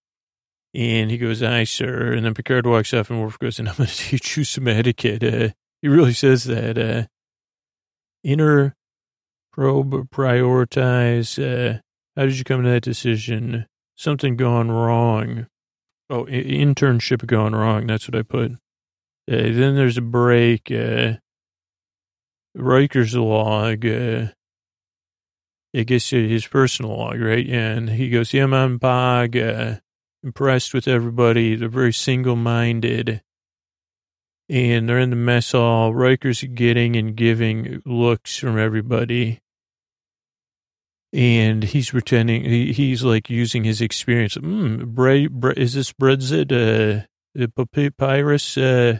[0.73, 2.13] And he goes, aye, sir.
[2.13, 4.67] And then Picard walks off and Worf goes, and I'm going to teach you some
[4.67, 5.23] etiquette.
[5.23, 5.49] Uh,
[5.81, 6.77] he really says that.
[6.77, 7.07] Uh,
[8.23, 8.75] inner
[9.51, 11.37] probe, prioritize.
[11.37, 11.79] Uh,
[12.15, 13.65] how did you come to that decision?
[13.95, 15.47] Something gone wrong.
[16.09, 17.87] Oh, internship gone wrong.
[17.87, 18.53] That's what I put.
[19.29, 20.71] Uh, then there's a break.
[20.71, 21.13] Uh,
[22.55, 23.85] Riker's log.
[23.85, 24.27] Uh,
[25.73, 27.47] I guess his personal log, right?
[27.47, 29.37] And he goes, yeah, I'm Bog.
[29.37, 29.75] Uh,
[30.21, 31.55] impressed with everybody.
[31.55, 33.21] They're very single-minded.
[34.49, 35.93] And they're in the mess hall.
[35.93, 39.39] Riker's getting and giving looks from everybody.
[41.13, 44.35] And he's pretending, he, he's like using his experience.
[44.35, 47.05] Mm, bre, bre, is this Brexit, uh,
[47.73, 48.57] papyrus?
[48.57, 48.99] Uh,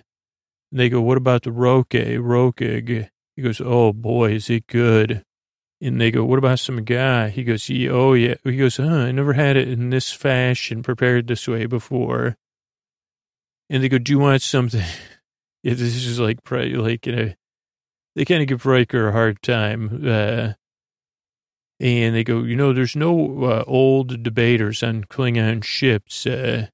[0.71, 3.09] they go, what about the roke, rokeg?
[3.35, 5.23] He goes, oh boy, is it good.
[5.81, 7.29] And they go, what about some guy?
[7.29, 8.35] He goes, yeah, oh, yeah.
[8.43, 12.37] He goes, huh, I never had it in this fashion, prepared this way before.
[13.69, 14.85] And they go, do you want something?
[15.63, 17.33] yeah, this is like, like, you know,
[18.15, 20.03] they kind of give Riker a hard time.
[20.05, 20.53] Uh,
[21.79, 26.27] and they go, you know, there's no uh, old debaters on Klingon ships.
[26.27, 26.67] Uh,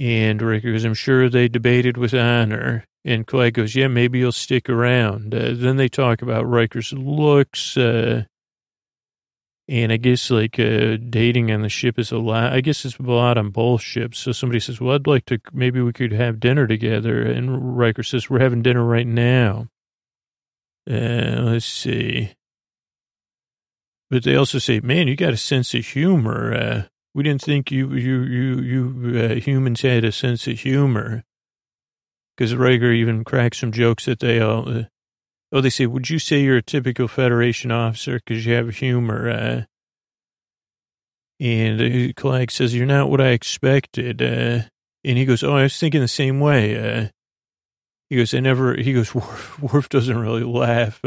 [0.00, 2.86] and Riker goes, I'm sure they debated with honor.
[3.04, 5.34] And Clay goes, yeah, maybe you'll stick around.
[5.34, 7.76] Uh, then they talk about Riker's looks.
[7.76, 8.24] Uh,
[9.68, 12.54] and I guess like uh, dating on the ship is a lot.
[12.54, 14.18] I guess it's a lot on both ships.
[14.18, 17.20] So somebody says, well, I'd like to, maybe we could have dinner together.
[17.20, 19.68] And Riker says, we're having dinner right now.
[20.90, 22.32] Uh, let's see.
[24.08, 26.88] But they also say, man, you got a sense of humor.
[27.14, 31.24] We didn't think you, you, you, you uh, humans had a sense of humor
[32.36, 34.84] because Riker even cracks some jokes that they all, uh,
[35.52, 39.28] oh, they say, would you say you're a typical Federation officer because you have humor?
[39.28, 39.62] Uh,
[41.40, 44.22] and uh, Clegg says, you're not what I expected.
[44.22, 44.62] Uh,
[45.04, 46.78] and he goes, oh, I was thinking the same way.
[46.78, 47.08] Uh,
[48.08, 51.00] he goes, I never, he goes, Worf, Worf doesn't really laugh.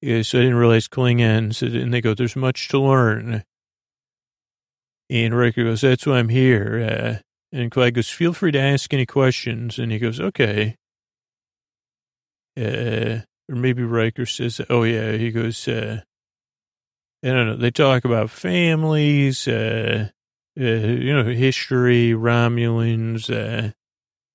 [0.00, 3.42] Yeah, so I didn't realize Klingons, and they go, there's much to learn.
[5.10, 7.22] And Riker goes, that's why I'm here.
[7.22, 9.78] Uh, and Clyde goes, feel free to ask any questions.
[9.78, 10.76] And he goes, okay.
[12.56, 16.02] Uh, or maybe Riker says, oh yeah, he goes, uh,
[17.24, 17.56] I don't know.
[17.56, 20.10] They talk about families, uh,
[20.58, 23.72] uh, you know, history, Romulans, uh,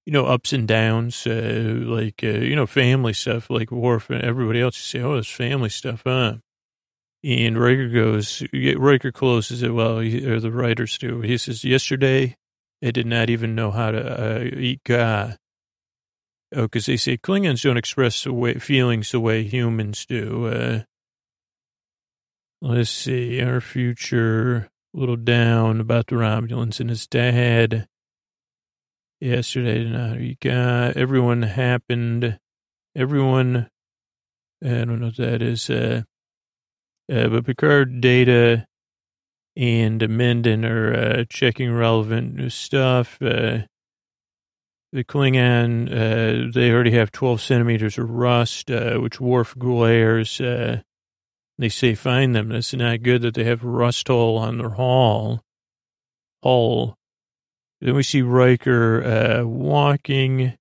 [0.05, 4.59] you know, ups and downs, uh, like, you know, family stuff, like Worf and everybody
[4.61, 4.77] else.
[4.77, 6.37] You say, oh, it's family stuff, huh?
[7.23, 11.21] And Riker goes, Riker closes it well, he, or the writers do.
[11.21, 12.35] He says, yesterday
[12.81, 15.37] they did not even know how to uh, eat gagh.
[16.55, 20.47] Oh, because they say Klingons don't express the way, feelings the way humans do.
[20.47, 20.79] Uh,
[22.61, 27.87] let's see, our future, a little down about the Romulans and his dad.
[29.21, 30.97] Yesterday, not eat gagh.
[30.97, 32.37] Everyone happened.
[32.95, 33.69] Everyone
[34.63, 35.69] I don't know what that is.
[35.69, 36.03] Uh,
[37.11, 38.67] uh, but Picard, Data,
[39.55, 43.21] and Minden are uh, checking relevant stuff.
[43.21, 43.63] Uh,
[44.91, 50.39] the Klingon, uh, they already have 12 centimeters of rust, uh, which Worf glares.
[50.39, 50.81] Uh,
[51.57, 52.49] they say, find them.
[52.49, 55.41] That's not good that they have rust hole on their hull.
[56.43, 56.95] Hull.
[57.81, 60.57] Then we see Riker walking,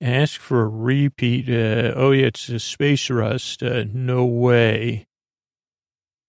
[0.00, 1.48] ask for a repeat.
[1.48, 3.62] Uh, oh, yeah, it's a space rust.
[3.62, 5.06] Uh, no way.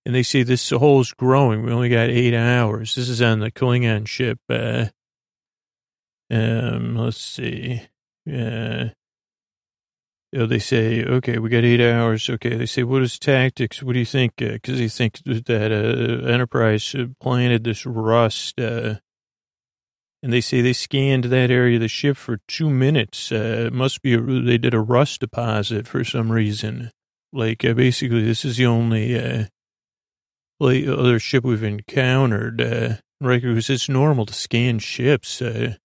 [0.05, 1.63] And they say this hole's growing.
[1.63, 2.95] We only got eight hours.
[2.95, 4.39] This is on the Klingon ship.
[4.49, 4.85] Uh,
[6.29, 7.81] um, let's see.
[8.31, 8.89] Uh,
[10.31, 12.29] they say, okay, we got eight hours.
[12.29, 13.81] Okay, they say, what is tactics?
[13.81, 14.35] What do you think?
[14.35, 18.59] Because uh, they think that uh, Enterprise planted this rust.
[18.59, 18.95] Uh,
[20.21, 23.31] and they say they scanned that area of the ship for two minutes.
[23.31, 26.91] Uh, it must be a, they did a rust deposit for some reason.
[27.31, 29.45] Like uh, basically, this is the only uh,
[30.61, 32.61] other ship we've encountered.
[32.61, 35.41] Uh, Riker goes, it's normal to scan ships.
[35.41, 35.75] Uh,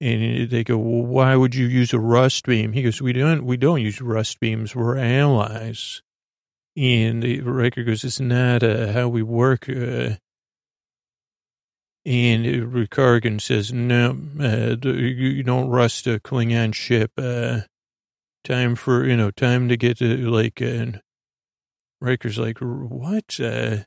[0.00, 2.72] and they go, well, why would you use a rust beam?
[2.72, 4.74] He goes, we don't, we don't use rust beams.
[4.74, 6.02] We're allies.
[6.76, 9.68] And the Riker goes, it's not uh, how we work.
[9.68, 10.16] Uh,
[12.04, 17.12] and Rikargan says, no, uh, you don't rust a Klingon ship.
[17.16, 17.60] Uh,
[18.42, 21.00] time for, you know, time to get to like, and
[22.02, 23.38] Riker's like, what?
[23.40, 23.84] Uh,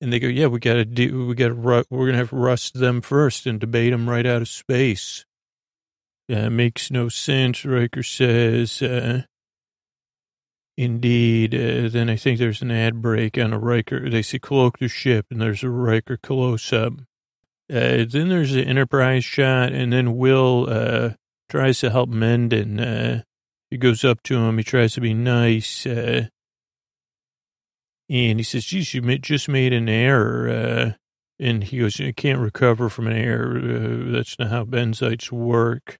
[0.00, 2.30] and they go, yeah, we got to do, we got to, we're going to have
[2.30, 5.24] to rust them first and debate them right out of space.
[6.32, 8.82] Uh, makes no sense, Riker says.
[8.82, 9.22] Uh,
[10.76, 11.54] indeed.
[11.54, 14.08] Uh, then I think there's an ad break on a Riker.
[14.08, 16.94] They see cloak the ship, and there's a Riker close up.
[17.70, 21.10] Uh, then there's an Enterprise shot, and then Will uh,
[21.48, 22.80] tries to help Minden.
[22.80, 23.22] Uh,
[23.70, 24.58] he goes up to him.
[24.58, 25.86] He tries to be nice.
[25.86, 26.28] Uh,
[28.10, 30.48] and he says, geez, you just made an error.
[30.48, 30.92] Uh,
[31.38, 33.56] and he goes, you can't recover from an error.
[33.56, 35.96] Uh, that's not how benzites work.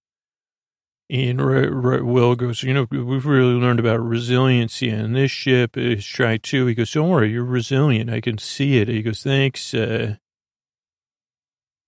[1.08, 5.76] And Will goes, you know, we've really learned about resiliency on this ship.
[5.76, 6.66] It's try two.
[6.66, 8.10] He goes, don't worry, you're resilient.
[8.10, 8.88] I can see it.
[8.88, 9.72] He goes, thanks.
[9.72, 10.16] Uh,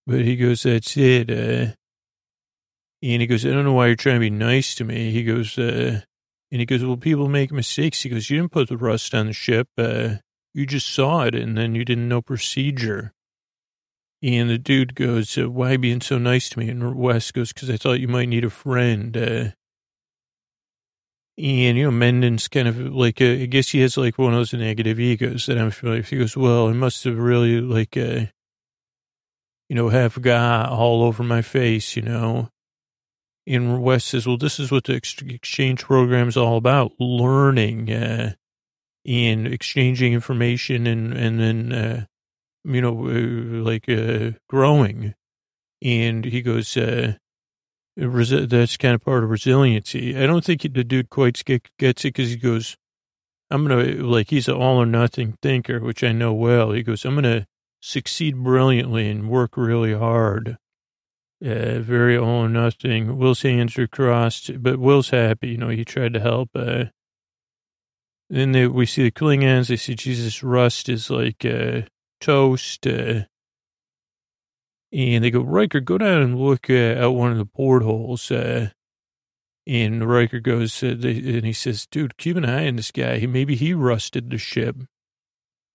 [0.07, 1.31] but he goes, that's it.
[1.31, 1.75] Uh,
[3.03, 5.11] and he goes, I don't know why you're trying to be nice to me.
[5.11, 6.01] He goes, uh,
[6.53, 8.03] and he goes, well, people make mistakes.
[8.03, 9.69] He goes, you didn't put the rust on the ship.
[9.79, 10.17] Uh,
[10.53, 13.15] you just saw it and then you didn't know procedure.
[14.23, 16.69] And the dude goes, why being so nice to me?
[16.69, 19.17] And Wes goes, because I thought you might need a friend.
[19.17, 19.45] Uh,
[21.39, 24.39] and, you know, Mendon's kind of like, uh, I guess he has like one of
[24.39, 26.11] those negative egos that I'm familiar with.
[26.11, 28.27] He goes, well, I must have really like, uh,
[29.71, 32.51] you know, have got all over my face, you know.
[33.47, 38.35] And Wes says, well, this is what the exchange program is all about, learning uh,
[39.05, 42.05] and exchanging information and, and then, uh,
[42.65, 45.15] you know, uh, like uh, growing.
[45.83, 47.15] And he goes, uh,
[47.97, 50.17] that's kind of part of resiliency.
[50.17, 52.77] I don't think the dude quite gets it because he goes,
[53.51, 56.71] I'm going to, like, he's an all or nothing thinker, which I know well.
[56.71, 57.47] He goes, I'm going to
[57.81, 60.57] succeed brilliantly and work really hard
[61.45, 63.19] uh, very all or nothing.
[63.19, 65.49] Will's hands are crossed, but Will's happy.
[65.49, 66.51] You know, he tried to help.
[66.55, 66.85] Uh,
[68.31, 69.69] then they, we see the Klingons.
[69.69, 71.83] They see Jesus Rust is like uh,
[72.21, 72.87] toast.
[72.87, 73.25] Uh,
[74.93, 78.31] and they go, Riker, go down and look uh, out one of the portholes.
[78.31, 78.71] Uh,
[79.67, 83.19] and Riker goes, they, and he says, dude, keep an eye on this guy.
[83.19, 84.77] He, maybe he rusted the ship.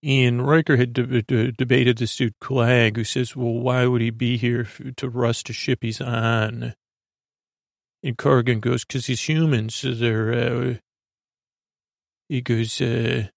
[0.07, 4.09] And Riker had de- de- debated this dude Klag, who says, well, why would he
[4.09, 6.75] be here to rust a ship he's on?
[8.01, 10.73] And Kargan goes, because he's human, so they're, uh,
[12.29, 13.27] he goes, uh,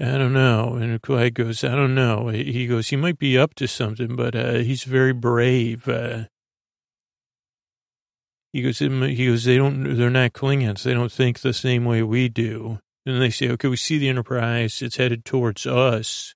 [0.00, 0.76] I don't know.
[0.76, 2.28] And Klag goes, I don't know.
[2.28, 5.86] He goes, he might be up to something, but uh, he's very brave.
[5.86, 6.24] Uh,
[8.54, 10.84] he goes, he goes, they don't, they're not Klingons.
[10.84, 12.78] They don't think the same way we do.
[13.04, 14.80] And they say, okay, we see the Enterprise.
[14.80, 16.34] It's headed towards us.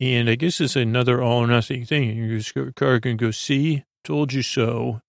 [0.00, 2.16] And I guess it's another all or nothing thing.
[2.16, 5.00] You car can go, see, told you so.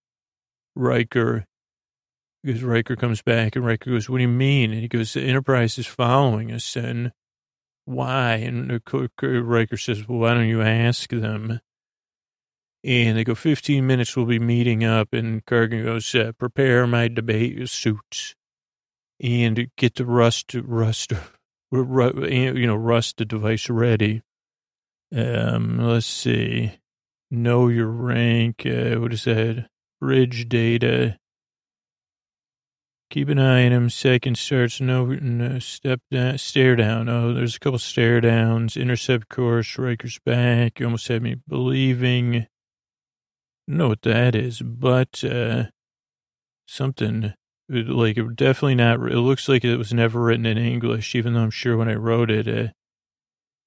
[0.74, 1.44] Riker.
[2.44, 4.70] Because Riker comes back and Riker goes, what do you mean?
[4.70, 6.76] And he goes, the Enterprise is following us.
[6.76, 7.12] And
[7.84, 8.34] why?
[8.34, 11.60] And Riker says, well, why don't you ask them?
[12.84, 15.12] And they go, 15 minutes, we'll be meeting up.
[15.12, 18.36] And Kargan goes, uh, prepare my debate suits
[19.20, 21.12] and get the rust, rust,
[21.72, 24.22] you know, rust the device ready.
[25.14, 26.78] Um, let's see.
[27.30, 28.64] Know your rank.
[28.64, 29.68] Uh, what is that?
[30.00, 31.18] Bridge data.
[33.10, 33.90] Keep an eye on him.
[33.90, 37.08] Second starts no, no step down, stare down.
[37.08, 38.76] Oh, there's a couple stare downs.
[38.76, 39.78] Intercept course.
[39.78, 40.78] Riker's back.
[40.78, 42.46] You almost had me believing.
[43.66, 45.64] Know what that is, but uh,
[46.66, 47.34] something
[47.68, 49.00] like it definitely not.
[49.10, 51.94] It looks like it was never written in English, even though I'm sure when I
[51.94, 52.72] wrote it, uh,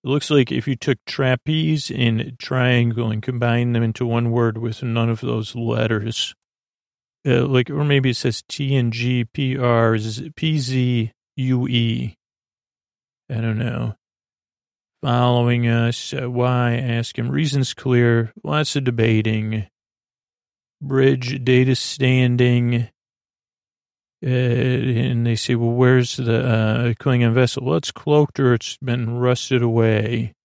[0.03, 4.57] it looks like if you took trapeze and triangle and combined them into one word
[4.57, 6.33] with none of those letters,
[7.27, 9.95] uh, like, or maybe it says t and G P R
[10.35, 12.15] P Z U E.
[13.29, 13.95] I don't know.
[15.03, 16.75] Following us, uh, why?
[16.75, 17.29] Ask him.
[17.29, 18.33] Reasons clear.
[18.43, 19.67] Lots of debating.
[20.81, 22.89] Bridge data standing.
[24.24, 27.65] Uh, and they say, well, where's the uh, Klingon vessel?
[27.65, 30.36] Well, it's cloaked or it's been rusted away.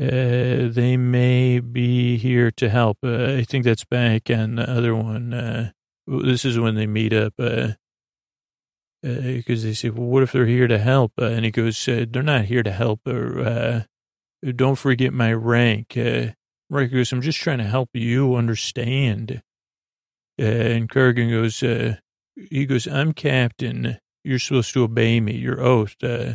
[0.00, 2.98] Uh, they may be here to help.
[3.04, 5.32] Uh, I think that's back on the other one.
[5.32, 5.70] Uh,
[6.06, 7.34] this is when they meet up.
[7.36, 7.76] Because
[9.04, 11.12] uh, uh, they say, well, what if they're here to help?
[11.20, 13.06] Uh, and he goes, they're not here to help.
[13.06, 13.86] Or,
[14.42, 15.92] don't forget my rank.
[15.96, 19.42] Riker goes, I'm just trying to help you understand.
[20.38, 21.62] and Kargan goes,
[22.36, 23.98] he goes, I'm captain.
[24.22, 25.36] You're supposed to obey me.
[25.36, 25.96] Your oath.
[26.02, 26.34] Uh,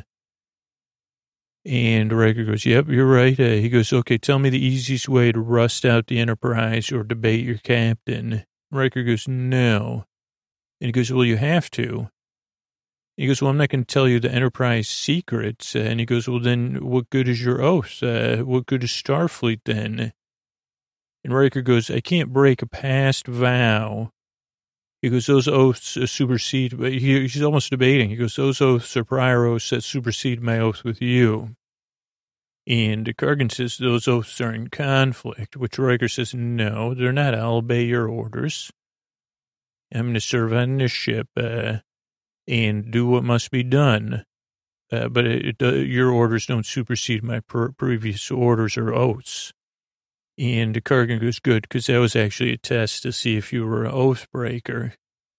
[1.66, 3.39] and Riker goes, yep, you're right.
[3.39, 7.04] Uh, he goes, okay, tell me the easiest way to rust out the Enterprise or
[7.04, 8.45] debate your captain.
[8.72, 10.06] Riker goes, no.
[10.80, 12.10] And he goes, well, you have to.
[13.18, 15.76] He goes, well, I'm not going to tell you the Enterprise secrets.
[15.76, 18.02] And he goes, well, then what good is your oath?
[18.02, 20.14] Uh, what good is Starfleet then?
[21.26, 24.12] And Riker goes, I can't break a past vow
[25.02, 28.10] because those oaths supersede, he, he's almost debating.
[28.10, 31.56] He goes, those oaths are prior oaths that supersede my oath with you.
[32.68, 37.34] And Kargan says those oaths are in conflict, which Riker says, no, they're not.
[37.34, 38.72] I'll obey your orders.
[39.91, 41.78] I'm going to serve on this ship uh,
[42.47, 44.24] and do what must be done.
[44.91, 49.54] Uh, but it, it, uh, your orders don't supersede my per- previous orders or oaths.
[50.40, 53.84] And Kargan goes, good, because that was actually a test to see if you were
[53.84, 54.94] an oath breaker.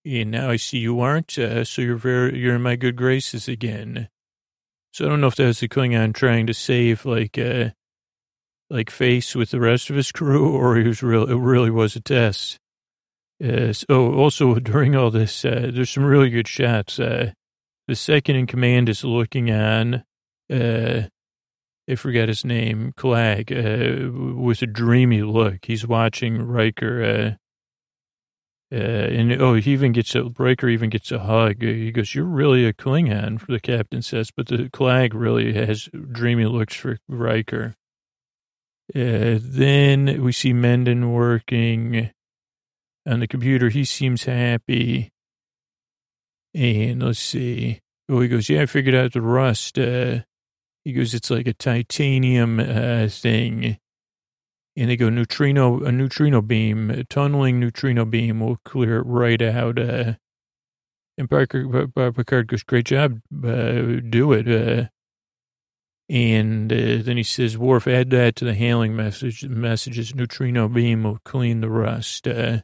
[0.05, 3.49] And now I see you aren't, uh, so you're very, you're in my good graces
[3.49, 4.11] again.
[4.93, 7.71] So I don't know if that was the Klingon trying to save like, uh,
[8.69, 11.97] like face with the rest of his crew, or he was real, it really was
[11.97, 12.59] a test.
[13.43, 17.01] Uh, so, oh, also during all this, uh, there's some really good shots.
[17.01, 17.33] Uh,
[17.89, 20.05] the second in command is looking on,
[20.53, 21.03] uh,
[21.91, 25.65] I forget his name, Klag, uh, with a dreamy look.
[25.65, 27.31] He's watching Riker, uh,
[28.73, 31.63] uh, and oh, he even gets a Riker even gets a hug.
[31.63, 35.89] He goes, "You're really a Klingon," for the captain says, but the Klag really has
[36.13, 37.75] dreamy looks for Riker.
[38.95, 42.11] Uh, then we see Mendon working
[43.05, 43.69] on the computer.
[43.69, 45.11] He seems happy.
[46.55, 47.81] And let's see.
[48.09, 50.21] Oh, he goes, "Yeah, I figured out the rust." Uh,
[50.85, 53.79] he goes, it's like a titanium uh, thing.
[54.77, 59.43] And they go, neutrino, a neutrino beam, a tunneling neutrino beam will clear it right
[59.43, 59.79] out.
[59.79, 60.15] Uh,
[61.19, 64.49] and Parker, Picard goes, great job, uh, do it.
[64.49, 64.89] Uh,
[66.09, 69.45] and uh, then he says, Worf, add that to the hailing message.
[69.45, 72.27] Messages, neutrino beam will clean the rust.
[72.27, 72.59] Uh,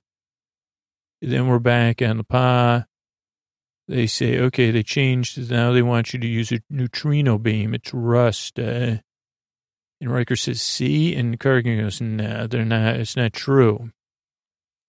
[1.23, 2.87] then we're back on the Pagh.
[3.89, 5.51] They say, okay, they changed.
[5.51, 7.75] Now they want you to use a neutrino beam.
[7.75, 8.59] It's rust.
[8.59, 8.97] Uh,
[10.01, 11.15] and Riker says, see?
[11.15, 13.93] And Kargan goes, nah, they're not, it's not true.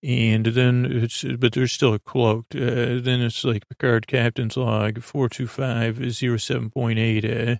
[0.03, 2.55] And then it's, but they're still cloaked.
[2.55, 7.51] Uh, then it's like Picard Captain's Log 42507.8.
[7.51, 7.57] Uh,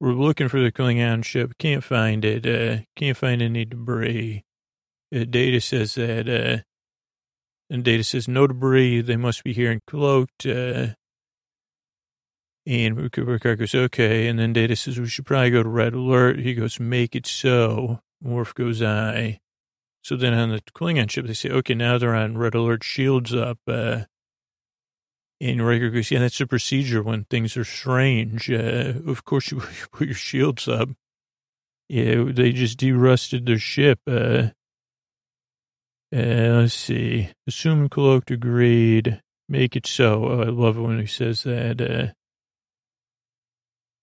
[0.00, 1.58] we're looking for the Klingon ship.
[1.58, 2.46] Can't find it.
[2.46, 4.44] Uh, can't find any debris.
[5.14, 6.58] Uh, data says that, uh,
[7.70, 9.02] and Data says, no debris.
[9.02, 10.46] They must be here and cloaked.
[10.46, 10.88] Uh,
[12.66, 14.26] and Picard goes, okay.
[14.28, 16.38] And then Data says, we should probably go to red alert.
[16.38, 18.00] He goes, make it so.
[18.22, 19.40] Worf goes, I.
[20.02, 23.34] So then on the Klingon ship, they say, okay, now they're on red alert, shields
[23.34, 23.58] up.
[23.66, 24.02] Uh,
[25.40, 28.50] and Riker goes, yeah, that's a procedure when things are strange.
[28.50, 29.62] Uh, of course, you
[29.92, 30.88] put your shields up.
[31.88, 34.00] Yeah, they just derusted their ship.
[34.06, 34.48] Uh,
[36.14, 37.30] uh, let's see.
[37.46, 39.20] Assume cloaked agreed.
[39.48, 40.24] Make it so.
[40.24, 41.80] Oh, I love it when he says that.
[41.80, 42.12] Uh,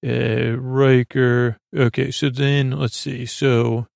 [0.08, 1.58] uh, Riker.
[1.76, 3.26] Okay, so then let's see.
[3.26, 3.88] So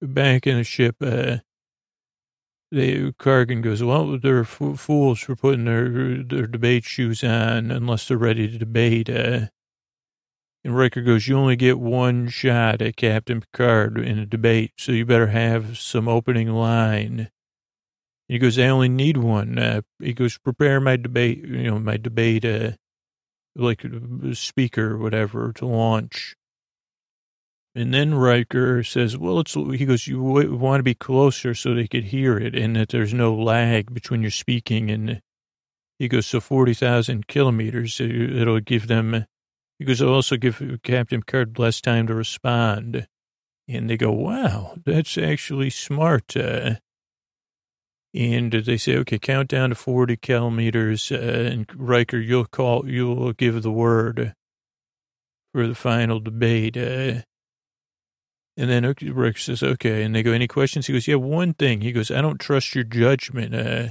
[0.00, 1.38] back in the ship, uh,
[2.70, 3.10] they
[3.62, 8.48] goes, well, they're f- fools for putting their their debate shoes on unless they're ready
[8.48, 9.08] to debate.
[9.08, 9.46] Uh,
[10.64, 14.92] and Riker goes, you only get one shot at Captain Picard in a debate, so
[14.92, 17.30] you better have some opening line.
[18.28, 19.58] He goes, I only need one.
[19.58, 22.72] Uh, he goes, prepare my debate, you know, my debate, uh,
[23.56, 26.36] like uh, speaker whatever to launch.
[27.74, 31.86] And then Riker says, well, it's, he goes, you want to be closer so they
[31.86, 34.90] could hear it and that there's no lag between your speaking.
[34.90, 35.22] And
[35.98, 39.26] he goes, so 40,000 kilometers, it'll give them,
[39.78, 43.06] he goes, it'll also give Captain Picard less time to respond.
[43.68, 46.36] And they go, wow, that's actually smart.
[46.36, 46.76] Uh,
[48.14, 53.32] and they say, okay, count down to 40 kilometers, uh, and Riker, you'll call, you'll
[53.32, 54.34] give the word
[55.52, 56.76] for the final debate.
[56.76, 57.22] Uh,
[58.56, 60.02] and then Riker says, okay.
[60.02, 60.86] And they go, any questions?
[60.86, 61.82] He goes, yeah, one thing.
[61.82, 63.54] He goes, I don't trust your judgment.
[63.54, 63.88] Uh,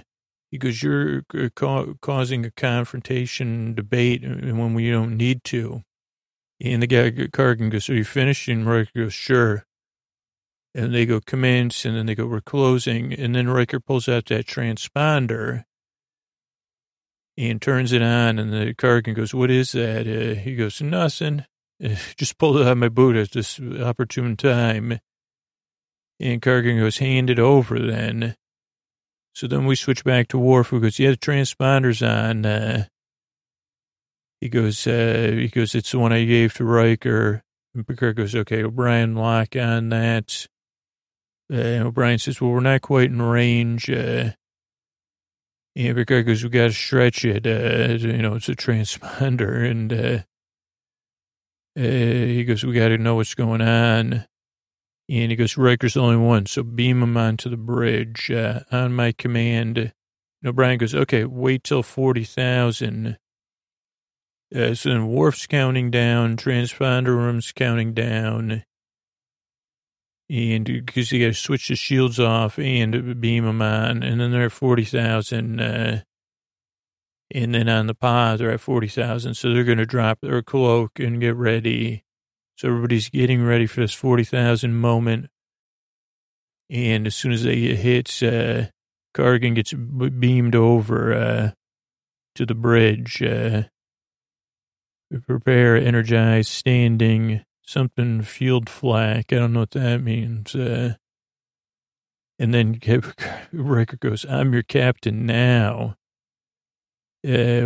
[0.52, 1.22] he goes, you're
[1.56, 5.84] ca- causing a confrontation debate uh, when we don't need to.
[6.60, 8.48] And the guy, Kargan goes, are you finished?
[8.48, 9.67] And Riker goes, sure
[10.78, 14.28] and they go commence, and then they go we're closing, and then Riker pulls out
[14.28, 15.64] that transponder
[17.36, 21.46] and turns it on, and the Kargan goes, "What is that?" Uh, he goes, "Nothing.
[22.16, 25.00] Just pulled it out of my boot at this opportune time."
[26.20, 28.36] And Kargan goes, "Hand it over, then."
[29.34, 32.86] So then we switch back to Worf, who goes, "Yeah, the transponder's on." Uh,
[34.42, 37.42] he goes, uh, "He goes, it's the one I gave to Riker."
[37.74, 40.48] And Picard goes, "Okay, O'Brien, lock on that."
[41.52, 43.90] Uh, O'Brien says, well, we're not quite in range.
[43.90, 44.32] Uh,
[45.76, 47.46] Picard goes, we got to stretch it.
[47.46, 49.70] Uh, you know, it's a transponder.
[49.70, 50.24] And uh,
[51.78, 54.26] uh, he goes, we got to know what's going on.
[55.10, 58.94] And he goes, Riker's the only one, so beam him onto the bridge uh, on
[58.94, 59.78] my command.
[59.78, 59.94] And
[60.44, 63.18] O'Brien goes, okay, wait till 40,000.
[64.54, 68.64] Uh, so then Worf's counting down, transponder room's counting down
[70.30, 74.32] and because you got to switch the shields off and beam them on, and then
[74.32, 76.02] they're at forty thousand, uh,
[77.32, 80.42] and then on the pod they're at forty thousand, so they're going to drop their
[80.42, 82.04] cloak and get ready.
[82.58, 85.30] So everybody's getting ready for this forty thousand moment,
[86.70, 88.68] and as soon as they hits, uh,
[89.16, 91.52] Kargan gets beamed over uh,
[92.36, 93.22] to the bridge.
[93.22, 93.64] Uh,
[95.26, 99.32] prepare, energize, standing something field flak.
[99.32, 100.56] I don't know what that means.
[100.56, 100.96] Uh,
[102.40, 102.80] and then
[103.52, 105.98] Riker goes, I'm your captain now.
[107.28, 107.62] Uh,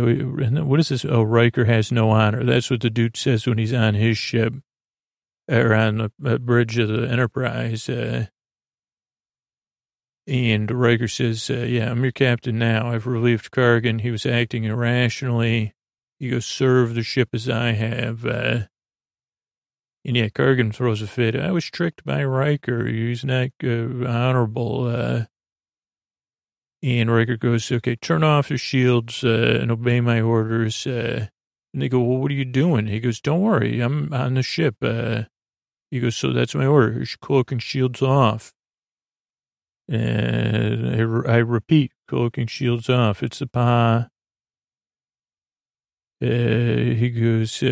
[0.64, 1.04] what is this?
[1.04, 2.44] Oh, Riker has no honor.
[2.44, 4.54] That's what the dude says when he's on his ship
[5.48, 7.88] or on the bridge of the Enterprise.
[7.88, 8.26] Uh,
[10.26, 12.90] and Riker says, uh, yeah, I'm your captain now.
[12.90, 14.00] I've relieved Kargan.
[14.00, 15.74] He was acting irrationally.
[16.18, 18.24] He goes, serve the ship as I have.
[20.04, 21.36] And yeah, Kargan throws a fit.
[21.36, 22.86] I was tricked by Riker.
[22.86, 24.86] He's not uh, honorable.
[24.86, 25.24] Uh,
[26.82, 30.84] and Riker goes, okay, turn off your shields uh, and obey my orders.
[30.86, 31.28] Uh,
[31.72, 32.88] and they go, well, what are you doing?
[32.88, 34.76] He goes, don't worry, I'm on the ship.
[34.82, 35.22] Uh,
[35.90, 37.04] he goes, so that's my order.
[37.20, 38.52] Cloak and shields off.
[39.88, 43.22] And I, I repeat, cloak and shields off.
[43.22, 44.08] It's the Pagh.
[46.20, 47.62] Uh, he goes,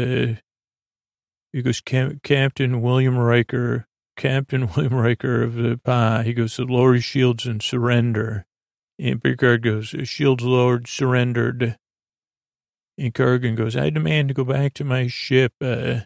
[1.53, 3.87] he goes, Captain William Riker,
[4.17, 6.27] Captain William Riker of the Pagh.
[6.27, 8.47] He goes, lower your shields and surrender.
[8.99, 11.77] And Picard goes, shields lowered, surrendered.
[12.99, 15.55] And Kargan goes, I demand to go back to my ship.
[15.61, 16.01] Uh,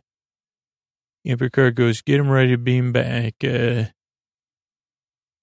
[1.25, 3.35] and Picard goes, get him ready to beam back.
[3.43, 3.87] Uh,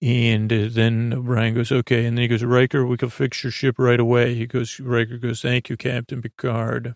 [0.02, 2.06] and uh, then Brian goes, okay.
[2.06, 4.34] And then he goes, Riker, we can fix your ship right away.
[4.34, 6.95] He goes, Riker goes, thank you, Captain Picard.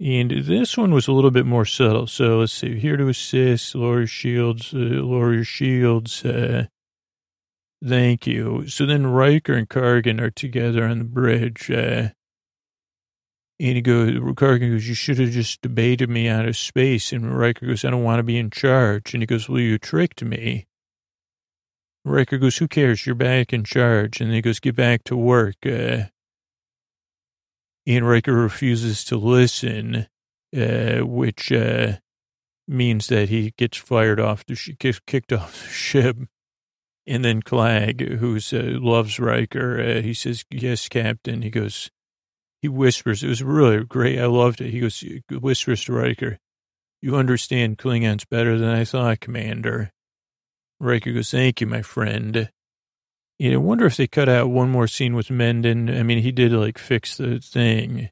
[0.00, 2.06] And this one was a little bit more subtle.
[2.06, 6.24] So let's see, here to assist, lower shields, uh, lower your shields.
[6.24, 6.66] Uh,
[7.84, 8.68] thank you.
[8.68, 11.68] So then Riker and Kargan are together on the bridge.
[11.70, 12.10] Uh,
[13.60, 17.12] and he goes, Kargan goes, you should have just debated me out of space.
[17.12, 19.14] And Riker goes, I don't want to be in charge.
[19.14, 20.68] And he goes, well, you tricked me.
[22.04, 23.04] Riker goes, who cares?
[23.04, 24.20] You're back in charge.
[24.20, 25.56] And he goes, get back to work.
[25.66, 26.04] Uh,
[27.88, 30.08] Ian Riker refuses to listen,
[30.54, 31.96] uh, which uh,
[32.66, 36.18] means that he gets fired off, the sh- kicked off the ship.
[37.06, 41.40] And then Klag, who uh, loves Riker, uh, he says, yes, Captain.
[41.40, 41.90] He goes,
[42.60, 44.18] he whispers, it was really great.
[44.18, 44.70] I loved it.
[44.70, 46.38] He goes, whispers to Riker,
[47.00, 49.92] you understand Klingons better than I thought, Commander.
[50.78, 52.50] Riker goes, thank you, my friend.
[53.38, 55.88] You I wonder if they cut out one more scene with Mendon.
[55.90, 58.10] I mean, he did like fix the thing,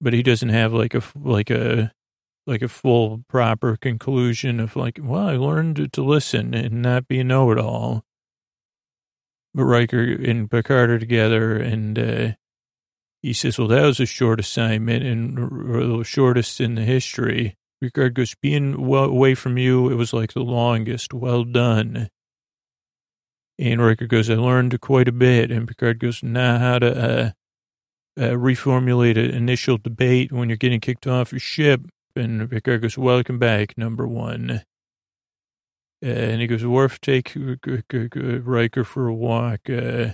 [0.00, 1.92] but he doesn't have like a like a
[2.46, 7.20] like a full proper conclusion of like, well, I learned to listen and not be
[7.20, 8.04] a know-it-all.
[9.54, 12.32] but Riker and Picard are together, and uh,
[13.22, 15.36] he says, "Well, that was a short assignment and
[16.00, 20.32] the shortest in the history." Picard goes, "Being well away from you, it was like
[20.34, 21.14] the longest.
[21.14, 22.08] Well done."
[23.58, 27.30] And Riker goes, "I learned quite a bit." And Picard goes, "Now how to uh,
[28.18, 31.82] uh, reformulate an initial debate when you're getting kicked off your ship."
[32.14, 34.62] And Picard goes, "Welcome back, number one."
[36.04, 39.70] Uh, and he goes, Worf, take Riker for a walk.
[39.70, 40.10] Uh,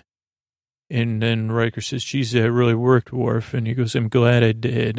[0.89, 3.53] and then Riker says, geez, that really worked, Worf.
[3.53, 4.99] And he goes, I'm glad I did.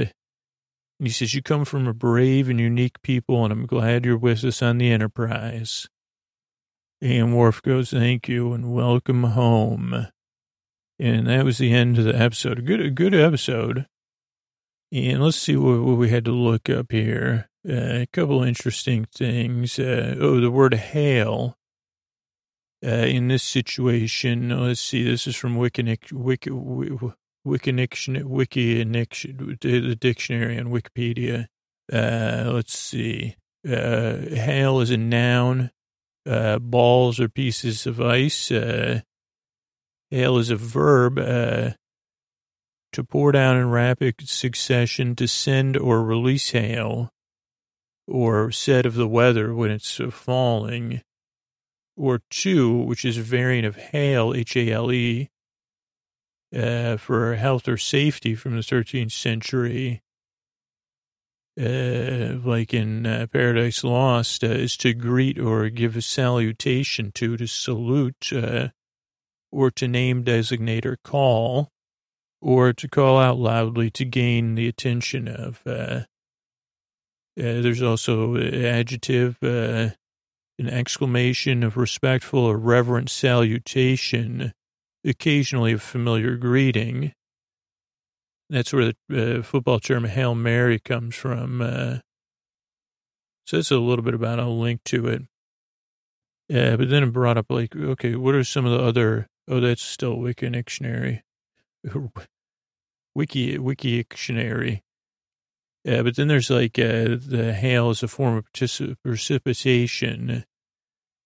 [0.99, 4.17] And he says, you come from a brave and unique people, and I'm glad you're
[4.17, 5.87] with us on the Enterprise.
[7.04, 10.08] And Worf goes, thank you, and welcome home.
[10.97, 12.66] And that was the end of the episode.
[12.66, 13.88] Good, good episode.
[14.89, 17.49] And let's see what, what we had to look up here.
[17.68, 19.78] Uh, a couple interesting things.
[19.78, 21.58] Uh, oh, the word hail.
[22.82, 26.51] Uh, in this situation, let's see, this is from Wikinic, Wiki,
[27.45, 31.47] Wikinic, Wiki, the dictionary on Wikipedia.
[31.91, 33.36] Uh, let's see.
[33.68, 35.70] Uh, hail is a noun.
[36.26, 38.51] Uh, balls or pieces of ice.
[38.51, 39.01] Uh,
[40.09, 41.19] hail is a verb.
[41.19, 41.71] Uh,
[42.93, 47.09] to pour down in rapid succession, to send or release hail
[48.07, 51.01] or said of the weather when it's uh, falling,
[51.95, 55.30] or two, which is a variant of hail, H-A-L-E,
[56.55, 60.01] uh, for health or safety from the 13th century,
[61.60, 67.38] uh, like in uh, Paradise Lost, uh, is to greet or give a salutation to,
[67.38, 68.70] to salute, uh,
[69.51, 71.70] or to name, designate, or call,
[72.41, 75.62] or to call out loudly to gain the attention of.
[75.66, 76.06] Uh,
[77.36, 84.54] uh, there's also adjective, an exclamation of respectful or reverent salutation,
[85.04, 87.12] occasionally a familiar greeting.
[88.49, 91.61] That's where the uh, football term Hail Mary comes from.
[91.61, 91.99] Uh,
[93.45, 95.23] so that's a little bit about, I'll link to it.
[96.49, 99.59] Yeah, but then it brought up like, okay, what are some of the other, oh,
[99.59, 101.21] that's still Wikidictionary.
[103.15, 104.81] Wiki, Wikidictionary.
[105.85, 108.45] Yeah, but then there's like uh, the hail is a form of
[109.03, 110.45] precipitation,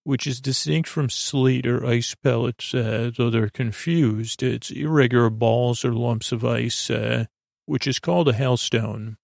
[0.08, 4.42] which is distinct from sleet or ice pellets, uh, though they're confused.
[4.42, 7.26] It's irregular balls or lumps of ice, uh,
[7.66, 9.18] which is called a hailstone.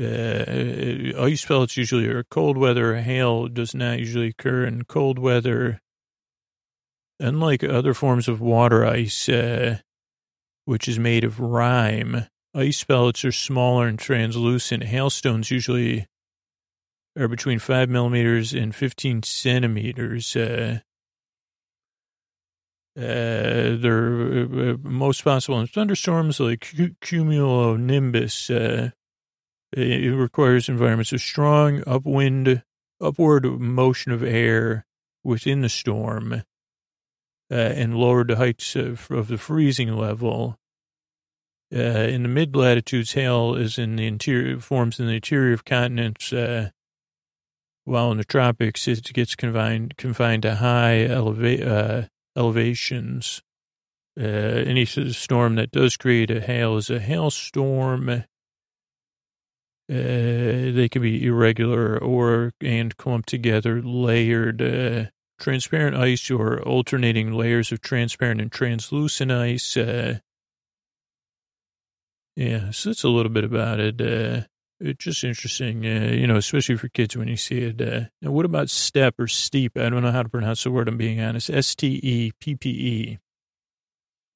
[0.00, 2.96] Uh, ice pellets usually are cold weather.
[2.96, 5.82] Hail does not usually occur in cold weather.
[7.20, 9.80] Unlike other forms of water ice, uh,
[10.64, 14.82] which is made of rime, Ice pellets are smaller and translucent.
[14.82, 16.06] Hailstones usually
[17.18, 20.34] are between 5 millimeters and 15 centimeters.
[20.34, 20.80] Uh,
[22.96, 26.60] uh, they're uh, most possible in thunderstorms like
[27.00, 28.50] cumulonimbus.
[28.50, 28.90] Uh,
[29.72, 32.62] it requires environments of strong upwind,
[33.00, 34.84] upward motion of air
[35.24, 36.42] within the storm
[37.52, 40.58] uh, and lower to heights of, of the freezing level.
[41.74, 45.64] Uh, in the mid latitudes, hail is in the interior, forms in the interior of
[45.64, 46.70] continents, uh,
[47.84, 52.02] while in the tropics, it gets confined, confined to high eleva- uh,
[52.36, 53.42] elevations.
[54.18, 58.08] Uh, any storm that does create a hail is a hailstorm.
[58.08, 58.22] Uh,
[59.88, 65.06] they can be irregular or and clumped together, layered, uh,
[65.38, 69.76] transparent ice or alternating layers of transparent and translucent ice.
[69.76, 70.18] Uh,
[72.36, 74.00] yeah, so that's a little bit about it.
[74.00, 74.46] Uh,
[74.82, 77.80] it's just interesting, uh, you know, especially for kids when you see it.
[77.80, 79.76] Uh, now, what about step or steep?
[79.76, 81.48] I don't know how to pronounce the word, I'm being honest.
[81.48, 83.18] S T E P P E.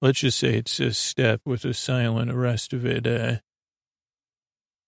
[0.01, 3.07] Let's just say it's a step with a silent rest of it.
[3.07, 3.37] Uh,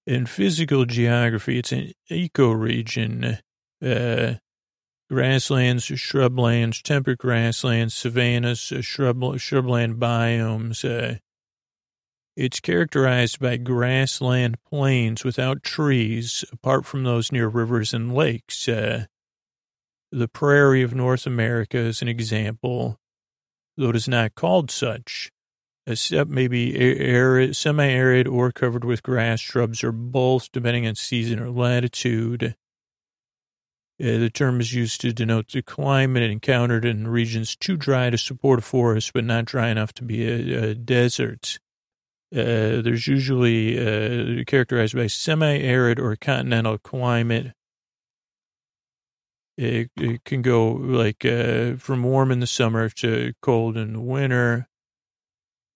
[0.06, 3.40] in physical geography, it's an ecoregion.
[3.84, 4.34] Uh,
[5.10, 11.18] grasslands, shrublands, temperate grasslands, savannas, uh, shrub, shrubland biomes, uh,
[12.38, 18.68] it's characterized by grassland plains without trees, apart from those near rivers and lakes.
[18.68, 19.06] Uh,
[20.12, 23.00] the prairie of North America is an example,
[23.76, 25.32] though it is not called such.
[25.84, 30.94] A steppe may be arid, semi-arid or covered with grass, shrubs, or both, depending on
[30.94, 32.54] season or latitude.
[34.00, 38.18] Uh, the term is used to denote the climate encountered in regions too dry to
[38.18, 41.58] support a forest, but not dry enough to be a, a desert.
[42.30, 47.52] Uh, there's usually uh, characterized by semi-arid or continental climate.
[49.56, 54.00] It, it can go like uh, from warm in the summer to cold in the
[54.00, 54.68] winter.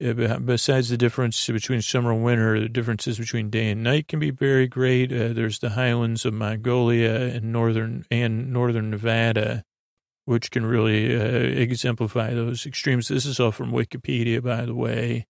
[0.05, 4.19] Uh, besides the difference between summer and winter, the differences between day and night can
[4.19, 5.11] be very great.
[5.11, 9.65] Uh, there's the highlands of Mongolia and northern and northern Nevada,
[10.27, 13.09] which can really exemplify those extremes.
[13.09, 15.27] This is all from Wikipedia, by the way.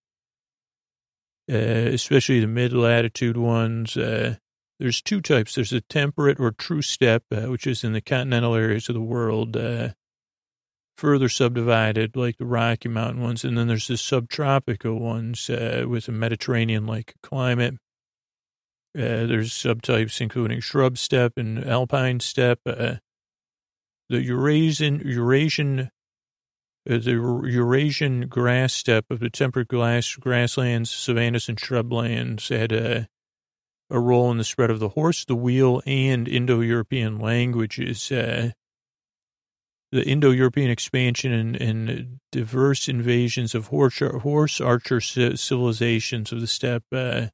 [1.51, 3.97] Uh, especially the mid latitude ones.
[3.97, 4.37] Uh,
[4.79, 5.55] there's two types.
[5.55, 9.01] There's a temperate or true steppe, uh, which is in the continental areas of the
[9.01, 9.89] world, uh,
[10.97, 13.45] further subdivided like the Rocky Mountain ones.
[13.45, 17.75] And then there's the subtropical ones uh, with a Mediterranean-like climate.
[18.95, 22.61] There's subtypes including shrub steppe and alpine steppe.
[22.65, 23.01] The
[24.11, 25.91] Eurasian, Eurasian
[26.85, 33.09] the Eurasian grass steppe of the temperate grass, grasslands, savannas, and shrublands had a
[33.93, 38.11] a role in the spread of the horse, the wheel, and Indo-European languages.
[38.11, 38.53] Uh,
[39.93, 46.85] the Indo-European expansion and, and, diverse invasions of horse, horse archer civilizations of the steppe
[46.91, 47.27] uh,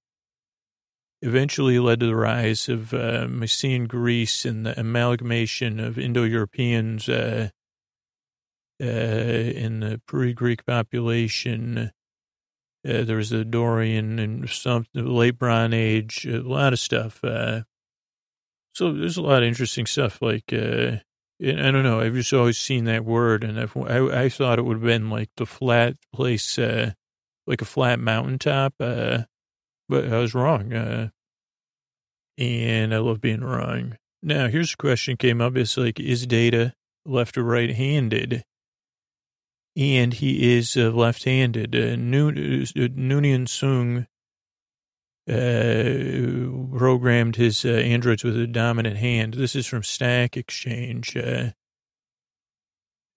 [1.22, 7.50] eventually led to the rise of uh, Mycenaean Greece and the amalgamation of Indo-Europeans uh,
[8.80, 11.92] uh, in the pre-Greek population
[12.86, 17.22] uh, there was the Dorian and some late Bronze Age, a lot of stuff.
[17.24, 17.62] Uh,
[18.72, 20.22] so there's a lot of interesting stuff.
[20.22, 20.98] Like uh,
[21.40, 24.64] I don't know, I've just always seen that word, and I've, I, I thought it
[24.64, 26.92] would have been like the flat place, uh,
[27.46, 28.74] like a flat mountaintop.
[28.78, 29.22] Uh,
[29.88, 30.72] but I was wrong.
[30.72, 31.08] Uh,
[32.36, 33.98] and I love being wrong.
[34.22, 36.74] Now here's a question came up: It's like, is data
[37.04, 38.44] left or right handed?
[39.78, 41.72] And he is uh, left-handed.
[41.72, 44.08] Uh, Noon, uh, Soong
[45.28, 49.34] uh, programmed his uh, androids with a dominant hand.
[49.34, 51.16] This is from Stack Exchange.
[51.16, 51.50] Uh,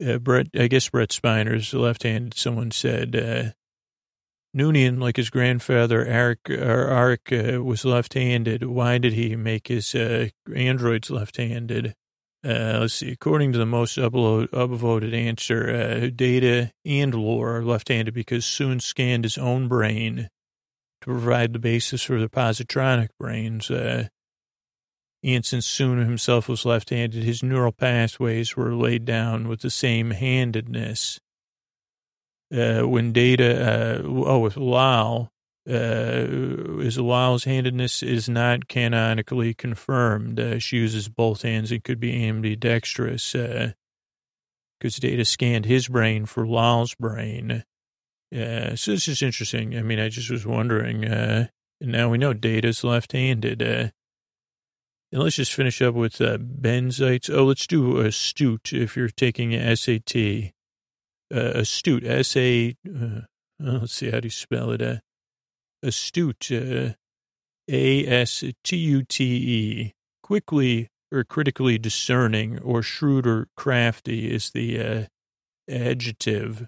[0.05, 2.35] uh, Brett, I guess Brett Spiner's left-handed.
[2.35, 3.43] Someone said uh,
[4.55, 8.65] Noonien, like his grandfather Arik, uh, was left-handed.
[8.65, 11.95] Why did he make his uh, androids left-handed?
[12.43, 13.11] Uh, let's see.
[13.11, 18.81] According to the most upload, upvoted answer, uh, data and lore are left-handed because Soong
[18.81, 20.29] scanned his own brain
[21.01, 23.69] to provide the basis for the positronic brains.
[23.69, 24.07] Uh,
[25.23, 30.11] and since Soong himself was left-handed, his neural pathways were laid down with the same
[30.11, 31.19] handedness.
[32.51, 35.31] Uh, when data, uh, oh, with Lal,
[35.71, 40.39] uh, is Lal's handedness is not canonically confirmed.
[40.39, 43.73] Uh, she uses both hands and could be ambidextrous because
[44.83, 47.63] uh, data scanned his brain for Lal's brain.
[48.35, 49.77] Uh, so this is interesting.
[49.77, 51.05] I mean, I just was wondering.
[51.05, 51.47] Uh,
[51.79, 53.61] now we know data's left-handed.
[53.61, 53.89] Uh,
[55.13, 57.29] and let's just finish up with uh, benzites.
[57.29, 60.53] Oh, let's do astute if you're taking an SAT.
[61.33, 63.21] Uh, astute, S-A, uh,
[63.59, 65.01] let's see, how do you spell it?
[65.83, 66.93] Astute, uh,
[67.69, 68.33] A-S-T-U-T-E,
[70.23, 75.03] quickly or critically discerning or shrewd or crafty is the uh,
[75.69, 76.67] adjective.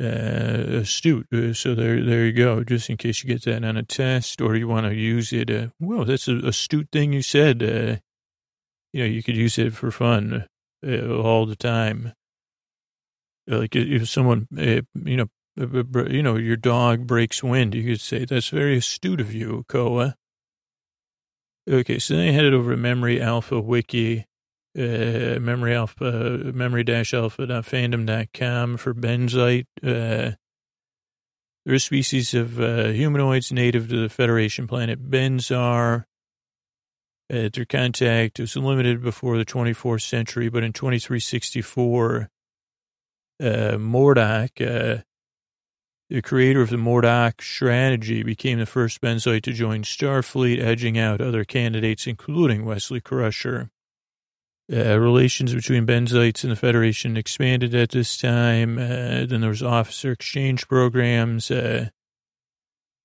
[0.00, 1.26] Uh, astute.
[1.32, 2.64] Uh, so there, there you go.
[2.64, 5.50] Just in case you get that on a test or you want to use it.
[5.50, 7.62] Uh, well, that's an astute thing you said.
[7.62, 7.96] Uh,
[8.92, 10.46] you know, you could use it for fun
[10.86, 12.12] uh, all the time.
[13.46, 15.26] Like if someone, uh, you know,
[15.60, 17.74] you know, your dog breaks wind.
[17.74, 20.16] You could say, that's very astute of you, Koa.
[21.68, 24.24] Okay, so then I headed over to Memory Alpha Wiki,
[24.76, 29.66] uh, Memory Alpha, memory-alpha.fandom.com for benzite.
[29.82, 30.36] Uh,
[31.66, 36.06] they're a species of uh, humanoids native to the Federation planet Benzar.
[37.32, 42.28] Uh, their contact was limited before the 24th century, but in 2364,
[43.42, 43.78] uh, uh,
[46.10, 51.20] the creator of the Mordock strategy became the first benzoid to join Starfleet, edging out
[51.20, 53.70] other candidates, including Wesley Crusher.
[54.72, 58.76] Uh, relations between benzites and the Federation expanded at this time.
[58.76, 61.88] Uh, then there was officer exchange programs, uh,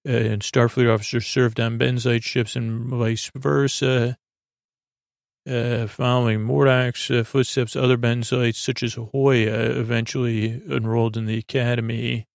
[0.08, 4.18] uh and Starfleet officers served on benzite ships and vice versa.
[5.48, 12.26] Uh, following Mordock's uh, footsteps, other benzites, such as Hoya, eventually enrolled in the academy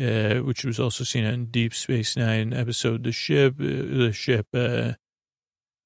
[0.00, 3.54] uh, which was also seen on Deep Space Nine episode The Ship.
[3.58, 4.92] Uh, the ship, uh,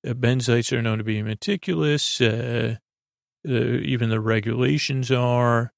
[0.07, 2.21] uh, benzites are known to be meticulous.
[2.21, 2.77] Uh,
[3.47, 5.73] even the regulations are,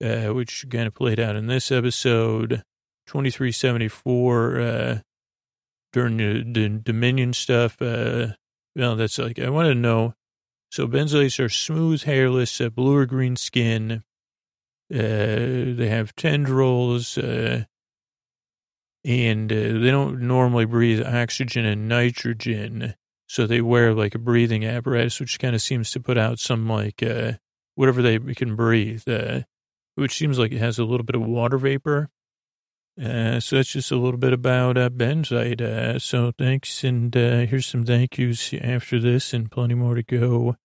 [0.00, 2.62] which kind of played out in this episode.
[3.06, 5.02] 2374,
[5.92, 8.36] during the, the, Dominion stuff, Well,
[8.96, 10.14] that's like, I want to know.
[10.70, 14.04] So benzoates are smooth, hairless, blue or green skin.
[14.92, 17.62] Uh, they have tendrils, uh,
[19.04, 22.94] and uh, they don't normally breathe oxygen and nitrogen.
[23.28, 26.68] So they wear like a breathing apparatus, which kind of seems to put out some
[26.68, 27.34] like, uh,
[27.76, 29.42] whatever they can breathe, uh,
[29.94, 32.10] which seems like it has a little bit of water vapor.
[33.00, 35.60] Uh, so that's just a little bit about benzoate.
[35.60, 40.56] Uh, so thanks, and here's some thank yous after this, and plenty more to go.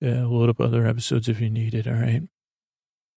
[0.00, 1.88] Load up other episodes if you need it.
[1.88, 2.29] All right.